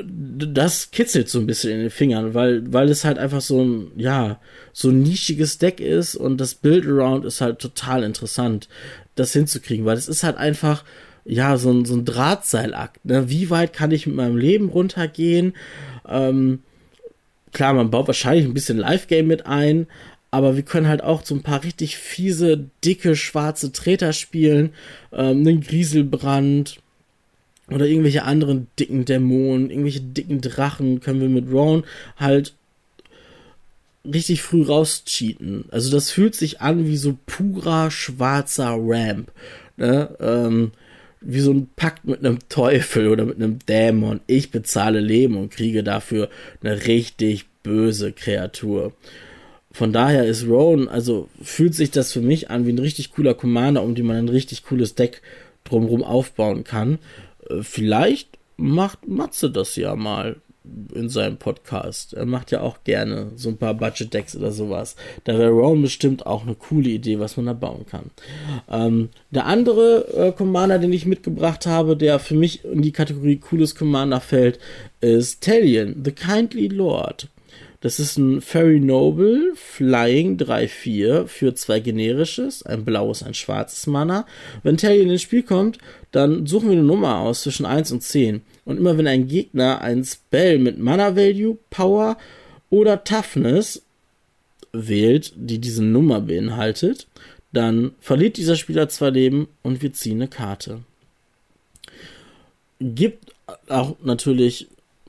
das 0.03 0.91
kitzelt 0.91 1.29
so 1.29 1.39
ein 1.39 1.47
bisschen 1.47 1.73
in 1.73 1.81
den 1.81 1.91
Fingern, 1.91 2.35
weil, 2.35 2.73
weil 2.73 2.89
es 2.91 3.05
halt 3.05 3.19
einfach 3.19 3.41
so 3.41 3.63
ein, 3.63 3.93
ja, 3.97 4.41
so 4.73 4.91
ein 4.91 5.03
nischiges 5.03 5.59
Deck 5.59 5.81
ist 5.81 6.17
und 6.17 6.39
das 6.39 6.55
Build-Around 6.55 7.25
ist 7.25 7.41
halt 7.41 7.59
total 7.59 8.03
interessant, 8.03 8.69
das 9.15 9.33
hinzukriegen, 9.33 9.87
weil 9.87 9.97
es 9.97 10.09
ist 10.09 10.23
halt 10.23 10.37
einfach, 10.37 10.85
ja, 11.25 11.57
so 11.57 11.71
ein, 11.71 11.85
so 11.85 11.95
ein 11.95 12.05
Drahtseilakt. 12.05 13.05
Ne? 13.05 13.29
Wie 13.29 13.51
weit 13.51 13.73
kann 13.73 13.91
ich 13.91 14.07
mit 14.07 14.17
meinem 14.17 14.37
Leben 14.37 14.69
runtergehen? 14.69 15.55
Ähm, 16.07 16.61
klar, 17.53 17.75
man 17.75 17.91
baut 17.91 18.07
wahrscheinlich 18.07 18.45
ein 18.45 18.55
bisschen 18.55 18.79
Live-Game 18.79 19.27
mit 19.27 19.47
ein, 19.47 19.87
aber 20.31 20.57
wir 20.57 20.63
können 20.63 20.89
halt 20.89 21.03
auch 21.03 21.25
so 21.25 21.35
ein 21.35 21.43
paar 21.43 21.65
richtig 21.65 21.97
fiese, 21.97 22.69
dicke, 22.85 23.17
schwarze 23.17 23.73
Treter 23.73 24.13
spielen, 24.13 24.71
ähm, 25.13 25.39
einen 25.39 25.63
Grieselbrand 25.63 26.81
oder 27.71 27.87
irgendwelche 27.87 28.25
anderen 28.25 28.69
dicken 28.79 29.05
Dämonen, 29.05 29.71
irgendwelche 29.71 30.01
dicken 30.01 30.41
Drachen 30.41 31.01
können 31.01 31.21
wir 31.21 31.29
mit 31.29 31.51
Roan 31.51 31.85
halt 32.17 32.55
richtig 34.05 34.43
früh 34.43 34.63
rauscheaten. 34.63 35.65
Also 35.71 35.91
das 35.91 36.11
fühlt 36.11 36.35
sich 36.35 36.61
an 36.61 36.87
wie 36.87 36.97
so 36.97 37.19
purer 37.27 37.91
schwarzer 37.91 38.77
Ramp. 38.79 39.33
Ne? 39.77 40.17
Ähm, 40.21 40.73
wie 41.21 41.41
so 41.41 41.53
ein 41.53 41.69
Pakt 41.75 42.05
mit 42.05 42.21
einem 42.21 42.39
Teufel 42.49 43.09
oder 43.09 43.25
mit 43.25 43.37
einem 43.37 43.59
Dämon. 43.67 44.21
Ich 44.27 44.51
bezahle 44.51 45.01
Leben 45.01 45.37
und 45.37 45.51
kriege 45.51 45.83
dafür 45.83 46.29
eine 46.63 46.87
richtig 46.87 47.47
böse 47.63 48.13
Kreatur. 48.13 48.93
Von 49.73 49.93
daher 49.93 50.25
ist 50.25 50.47
Rowan, 50.47 50.89
also 50.89 51.29
fühlt 51.43 51.75
sich 51.75 51.91
das 51.91 52.13
für 52.13 52.21
mich 52.21 52.49
an 52.49 52.67
wie 52.67 52.73
ein 52.73 52.79
richtig 52.79 53.11
cooler 53.11 53.35
Commander, 53.35 53.83
um 53.83 53.95
den 53.95 54.07
man 54.07 54.17
ein 54.17 54.29
richtig 54.29 54.63
cooles 54.63 54.95
Deck 54.95 55.21
drumherum 55.65 56.03
aufbauen 56.03 56.65
kann. 56.65 56.99
Äh, 57.49 57.63
vielleicht 57.63 58.39
macht 58.57 59.07
Matze 59.07 59.51
das 59.51 59.77
ja 59.77 59.95
mal 59.97 60.37
in 60.95 61.09
seinem 61.09 61.37
Podcast. 61.37 62.15
Er 62.15 62.27
macht 62.27 62.51
ja 62.51 62.61
auch 62.61 62.83
gerne 62.85 63.31
so 63.37 63.49
ein 63.49 63.57
paar 63.57 63.75
Budget-Decks 63.75 64.37
oder 64.37 64.51
sowas. 64.51 64.97
Da 65.25 65.39
wäre 65.39 65.51
Rowan 65.51 65.83
bestimmt 65.83 66.27
auch 66.27 66.43
eine 66.43 66.55
coole 66.55 66.89
Idee, 66.89 67.21
was 67.21 67.37
man 67.37 67.47
da 67.47 67.53
bauen 67.53 67.87
kann. 67.87 68.11
Ähm, 68.71 69.11
der 69.31 69.47
andere 69.47 70.09
äh, 70.15 70.33
Commander, 70.33 70.79
den 70.79 70.93
ich 70.93 71.07
mitgebracht 71.07 71.67
habe, 71.67 71.97
der 71.97 72.19
für 72.19 72.35
mich 72.35 72.65
in 72.65 72.83
die 72.83 72.93
Kategorie 72.93 73.37
cooles 73.37 73.75
Commander 73.75 74.21
fällt, 74.21 74.59
ist 75.01 75.43
Talion, 75.43 76.03
The 76.05 76.13
Kindly 76.13 76.69
Lord. 76.69 77.29
Das 77.87 78.01
ist 78.01 78.19
ein 78.19 78.41
Fairy 78.41 78.81
Noble 78.81 79.53
Flying 79.55 80.39
3-4 80.39 81.29
für 81.29 81.55
zwei 81.55 81.79
generisches, 81.79 82.65
ein 82.65 82.85
blaues, 82.85 83.23
ein 83.23 83.33
schwarzes 83.33 83.87
Mana. 83.87 84.27
Wenn 84.65 84.77
Talion 84.77 85.09
ins 85.09 85.23
Spiel 85.23 85.45
kommt, 85.45 85.79
dann 86.11 86.47
suchen 86.47 86.69
wir 86.69 86.77
eine 86.77 86.83
Nummer 86.83 87.21
aus 87.21 87.43
zwischen 87.43 87.65
1 87.65 87.93
und 87.93 88.03
10. 88.03 88.43
Und 88.65 88.79
immer 88.79 88.99
wenn 88.99 89.07
ein 89.07 89.29
Gegner 89.29 89.83
ein 89.83 90.05
Spell 90.05 90.59
mit 90.59 90.81
Mana 90.81 91.15
Value, 91.15 91.59
Power 91.71 92.19
oder 92.71 93.05
Toughness 93.05 93.83
wählt, 94.73 95.33
die 95.37 95.61
diese 95.61 95.85
Nummer 95.85 96.21
beinhaltet, 96.21 97.07
dann 97.53 97.93
verliert 98.01 98.37
dieser 98.37 98.57
Spieler 98.57 98.89
zwei 98.89 99.11
Leben 99.11 99.47
und 99.63 99.81
wir 99.81 99.93
ziehen 99.93 100.19
eine 100.19 100.27
Karte. 100.27 100.81
Gibt 102.81 103.33
auch 103.69 103.95
natürlich, 104.03 104.67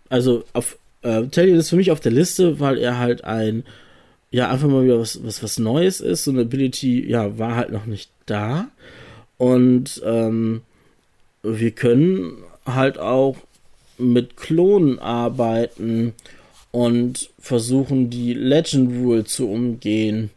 also 0.09 0.43
auf 0.53 0.77
äh, 1.07 1.27
Teddy 1.27 1.51
ist 1.51 1.69
für 1.69 1.77
mich 1.77 1.91
auf 1.91 1.99
der 1.99 2.11
Liste, 2.11 2.59
weil 2.59 2.77
er 2.77 2.99
halt 2.99 3.23
ein, 3.23 3.63
ja, 4.29 4.49
einfach 4.49 4.67
mal 4.67 4.83
wieder 4.83 4.99
was, 4.99 5.23
was, 5.23 5.41
was 5.41 5.57
Neues 5.57 6.01
ist. 6.01 6.25
So 6.25 6.31
eine 6.31 6.41
Ability, 6.41 7.09
ja, 7.09 7.37
war 7.37 7.55
halt 7.55 7.71
noch 7.71 7.85
nicht 7.85 8.11
da. 8.25 8.67
Und 9.37 10.01
ähm, 10.05 10.61
wir 11.43 11.71
können 11.71 12.43
halt 12.65 12.99
auch 12.99 13.37
mit 13.97 14.35
Klonen 14.35 14.99
arbeiten 14.99 16.13
und 16.71 17.29
versuchen, 17.39 18.09
die 18.09 18.33
Legend 18.33 18.91
Rule 18.91 19.23
zu 19.23 19.49
umgehen. 19.49 20.29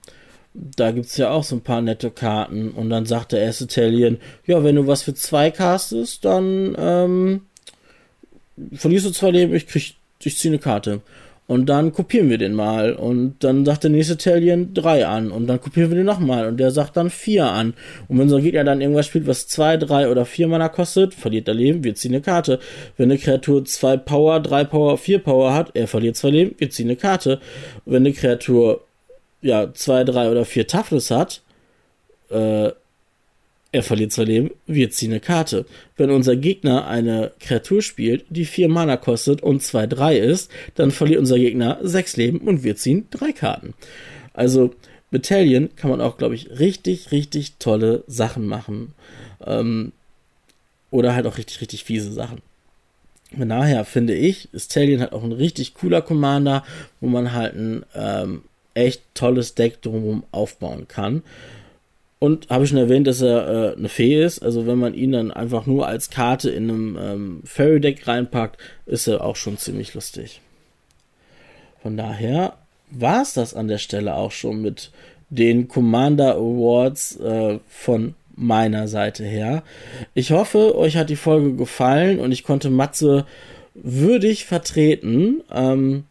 Da 0.55 0.93
gibt 0.93 1.07
es 1.07 1.17
ja 1.17 1.31
auch 1.31 1.45
so 1.45 1.57
ein 1.57 1.63
paar 1.63 1.83
nette 1.83 2.11
Karten. 2.11 2.71
Und 2.71 2.91
dann 2.91 3.07
sagt 3.07 3.33
der 3.33 3.41
erste 3.41 3.65
Italien, 3.65 4.19
ja, 4.47 4.63
wenn 4.63 4.77
du 4.77 4.87
was 4.87 5.03
für 5.03 5.15
zwei 5.15 5.51
castest, 5.51 6.25
dann 6.25 6.77
ähm, 6.79 7.41
verlierst 8.73 9.07
du 9.07 9.11
zwei 9.11 9.31
Leben, 9.31 9.55
ich 9.55 9.67
krieg, 9.67 9.95
ich 10.29 10.37
ziehe 10.37 10.53
eine 10.53 10.59
Karte. 10.59 11.01
Und 11.51 11.67
dann 11.67 11.93
kopieren 11.93 12.31
wir 12.31 12.39
den 12.39 12.55
mal. 12.55 12.93
Und 12.93 13.43
dann 13.43 13.65
sagt 13.65 13.83
der 13.83 13.91
nächste 13.91 14.17
Talion 14.17 14.73
3 14.73 15.07
an. 15.09 15.33
Und 15.33 15.49
dann 15.49 15.61
kopieren 15.61 15.91
wir 15.91 15.97
den 15.97 16.07
nochmal. 16.07 16.47
Und 16.47 16.59
der 16.59 16.71
sagt 16.71 16.97
dann 16.97 17.11
4 17.11 17.45
an. 17.45 17.75
Und 18.07 18.21
wenn 18.21 18.29
so 18.29 18.37
ein 18.37 18.45
Gegner 18.45 18.63
dann 18.63 18.81
irgendwas 18.81 19.07
spielt, 19.07 19.27
was 19.27 19.49
2, 19.49 19.79
3 19.79 20.09
oder 20.11 20.25
4 20.25 20.47
Mana 20.47 20.69
kostet, 20.69 21.13
verliert 21.13 21.49
er 21.49 21.55
Leben, 21.55 21.83
wir 21.83 21.97
ziehen 21.97 22.13
eine 22.13 22.23
Karte. 22.23 22.61
Wenn 22.97 23.11
eine 23.11 23.19
Kreatur 23.19 23.65
2 23.65 23.97
Power, 23.97 24.39
3 24.39 24.63
Power, 24.63 24.97
4 24.97 25.19
Power 25.19 25.53
hat, 25.53 25.73
er 25.75 25.89
verliert 25.89 26.15
2 26.15 26.31
Leben, 26.31 26.55
wir 26.59 26.71
ziehen 26.71 26.87
eine 26.87 26.95
Karte. 26.95 27.41
Wenn 27.85 28.07
eine 28.07 28.13
Kreatur 28.13 28.85
ja 29.43 29.75
2, 29.75 30.05
3 30.05 30.31
oder 30.31 30.45
4 30.45 30.69
Toughness 30.69 31.11
hat, 31.11 31.43
äh, 32.31 32.71
er 33.73 33.83
verliert 33.83 34.13
zwei 34.13 34.25
Leben, 34.25 34.51
wir 34.67 34.91
ziehen 34.91 35.13
eine 35.13 35.21
Karte. 35.21 35.65
Wenn 35.97 36.11
unser 36.11 36.37
Gegner 36.37 36.89
eine 36.89 37.33
Kreatur 37.39 37.83
spielt, 37.83 38.25
die 38.29 38.45
vier 38.45 38.69
Mana 38.69 38.97
kostet 38.97 39.43
und 39.43 39.63
2-3 39.63 40.17
ist, 40.17 40.51
dann 40.75 40.91
verliert 40.91 41.21
unser 41.21 41.39
Gegner 41.39 41.79
sechs 41.83 42.17
Leben 42.17 42.39
und 42.39 42.65
wir 42.65 42.77
ziehen 42.77 43.07
drei 43.11 43.33
Karten. 43.33 43.75
Also 44.33 44.75
Battalion 45.11 45.71
kann 45.77 45.91
man 45.91 46.01
auch, 46.01 46.19
glaube 46.19 46.35
ich, 46.35 46.51
richtig, 46.59 47.13
richtig 47.13 47.55
tolle 47.59 48.05
Sachen 48.07 48.47
machen. 48.47 48.95
Ähm, 49.45 49.93
oder 50.91 51.15
halt 51.15 51.27
auch 51.27 51.39
richtig, 51.39 51.61
richtig 51.61 51.85
fiese 51.85 52.13
Sachen. 52.13 52.39
Von 53.37 53.49
daher 53.49 53.85
finde 53.85 54.15
ich, 54.15 54.53
ist 54.53 54.73
Talion 54.73 55.01
halt 55.01 55.13
auch 55.13 55.23
ein 55.23 55.33
richtig 55.33 55.75
cooler 55.75 56.03
Commander, 56.03 56.65
wo 57.01 57.07
man 57.07 57.33
halt 57.33 57.55
ein 57.55 57.85
ähm, 57.95 58.43
echt 58.75 59.03
tolles 59.15 59.55
Deck 59.55 59.83
drumherum 59.83 60.25
aufbauen 60.33 60.89
kann. 60.89 61.23
Und 62.21 62.51
habe 62.51 62.65
ich 62.65 62.71
schon 62.71 62.79
erwähnt, 62.79 63.07
dass 63.07 63.23
er 63.23 63.49
äh, 63.49 63.77
eine 63.77 63.89
Fee 63.89 64.23
ist. 64.23 64.41
Also 64.41 64.67
wenn 64.67 64.79
man 64.79 64.95
ihn 64.95 65.13
dann 65.13 65.31
einfach 65.33 65.67
nur 65.67 65.89
als 65.89 66.11
Karte 66.11 66.51
in 66.51 66.71
einem 66.71 66.99
ähm, 67.01 67.43
Fairy 67.45 67.81
Deck 67.81 68.07
reinpackt, 68.07 68.59
ist 68.87 69.09
er 69.09 69.25
auch 69.25 69.37
schon 69.37 69.57
ziemlich 69.57 69.95
lustig. 69.95 70.43
Von 71.83 71.97
daher 71.97 72.59
war 72.91 73.23
es 73.23 73.33
das 73.33 73.55
an 73.55 73.69
der 73.69 73.79
Stelle 73.79 74.15
auch 74.15 74.33
schon 74.33 74.61
mit 74.61 74.91
den 75.31 75.67
Commander 75.67 76.35
Awards 76.35 77.17
äh, 77.17 77.59
von 77.69 78.15
meiner 78.37 78.87
Seite 78.87 79.25
her. 79.25 79.63
Ich 80.13 80.31
hoffe, 80.33 80.77
euch 80.77 80.97
hat 80.97 81.09
die 81.09 81.17
Folge 81.17 81.55
gefallen 81.55 82.21
und 82.21 82.33
ich 82.33 82.45
konnte 82.45 82.69
Matze 82.69 83.25
würdig 83.75 84.45
vertreten 84.45 85.43
ähm, 85.53 86.05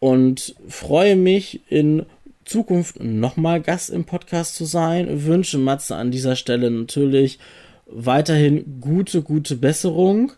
und 0.00 0.54
freue 0.68 1.16
mich 1.16 1.60
in 1.68 2.06
Zukunft 2.44 3.02
nochmal 3.02 3.60
Gast 3.60 3.90
im 3.90 4.04
Podcast 4.04 4.54
zu 4.54 4.64
sein. 4.64 5.24
Wünsche 5.24 5.58
Matze 5.58 5.96
an 5.96 6.10
dieser 6.10 6.36
Stelle 6.36 6.70
natürlich 6.70 7.38
weiterhin 7.86 8.80
gute, 8.80 9.22
gute 9.22 9.56
Besserung 9.56 10.32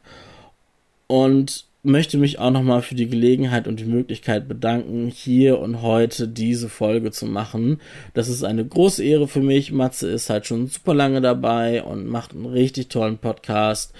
und 1.06 1.66
möchte 1.86 2.18
mich 2.18 2.40
auch 2.40 2.50
nochmal 2.50 2.82
für 2.82 2.96
die 2.96 3.08
Gelegenheit 3.08 3.68
und 3.68 3.78
die 3.78 3.84
Möglichkeit 3.84 4.48
bedanken, 4.48 5.06
hier 5.08 5.60
und 5.60 5.82
heute 5.82 6.26
diese 6.26 6.68
Folge 6.68 7.12
zu 7.12 7.26
machen. 7.26 7.80
Das 8.12 8.28
ist 8.28 8.42
eine 8.42 8.64
große 8.64 9.04
Ehre 9.04 9.28
für 9.28 9.40
mich. 9.40 9.70
Matze 9.70 10.10
ist 10.10 10.28
halt 10.28 10.46
schon 10.46 10.66
super 10.66 10.94
lange 10.94 11.20
dabei 11.20 11.84
und 11.84 12.06
macht 12.06 12.32
einen 12.32 12.46
richtig 12.46 12.88
tollen 12.88 13.18
Podcast. 13.18 13.94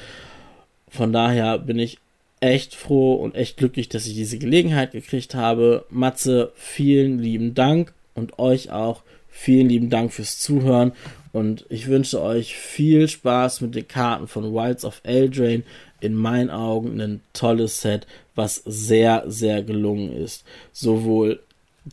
Von 0.88 1.12
daher 1.12 1.58
bin 1.58 1.78
ich 1.78 1.98
echt 2.40 2.75
froh 2.75 3.14
und 3.14 3.35
echt 3.35 3.57
glücklich, 3.57 3.88
dass 3.88 4.07
ich 4.07 4.14
diese 4.14 4.38
Gelegenheit 4.38 4.92
gekriegt 4.92 5.35
habe. 5.35 5.85
Matze, 5.90 6.53
vielen 6.55 7.18
lieben 7.18 7.55
Dank 7.55 7.92
und 8.14 8.38
euch 8.38 8.70
auch 8.70 9.03
vielen 9.29 9.68
lieben 9.68 9.90
Dank 9.90 10.12
fürs 10.12 10.38
Zuhören 10.38 10.92
und 11.37 11.66
ich 11.68 11.87
wünsche 11.88 12.22
euch 12.22 12.57
viel 12.57 13.09
Spaß 13.09 13.61
mit 13.61 13.75
den 13.75 13.87
Karten 13.87 14.27
von 14.27 14.55
Wilds 14.55 14.87
of 14.87 15.03
Eldraine 15.05 15.64
in 16.01 16.14
meinen 16.14 16.49
Augen 16.49 16.99
ein 16.99 17.20
tolles 17.35 17.83
Set, 17.83 18.07
was 18.35 18.62
sehr, 18.64 19.25
sehr 19.27 19.62
gelungen 19.62 20.12
ist. 20.16 20.44
Sowohl 20.72 21.40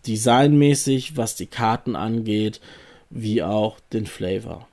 designmäßig, 0.07 1.17
was 1.17 1.35
die 1.35 1.47
Karten 1.47 1.97
angeht, 1.97 2.61
wie 3.09 3.43
auch 3.43 3.77
den 3.91 4.05
Flavor. 4.05 4.67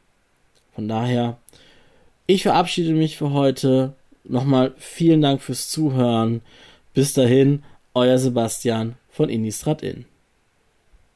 Von 0.72 0.86
daher, 0.86 1.36
ich 2.26 2.44
verabschiede 2.44 2.92
mich 2.92 3.16
für 3.16 3.32
heute. 3.32 3.94
Nochmal 4.24 4.74
vielen 4.76 5.22
Dank 5.22 5.42
fürs 5.42 5.68
Zuhören. 5.68 6.42
Bis 6.94 7.14
dahin, 7.14 7.62
euer 7.94 8.18
Sebastian 8.18 8.96
von 9.08 9.28
Innistrad 9.28 9.82
Inn. 9.82 10.04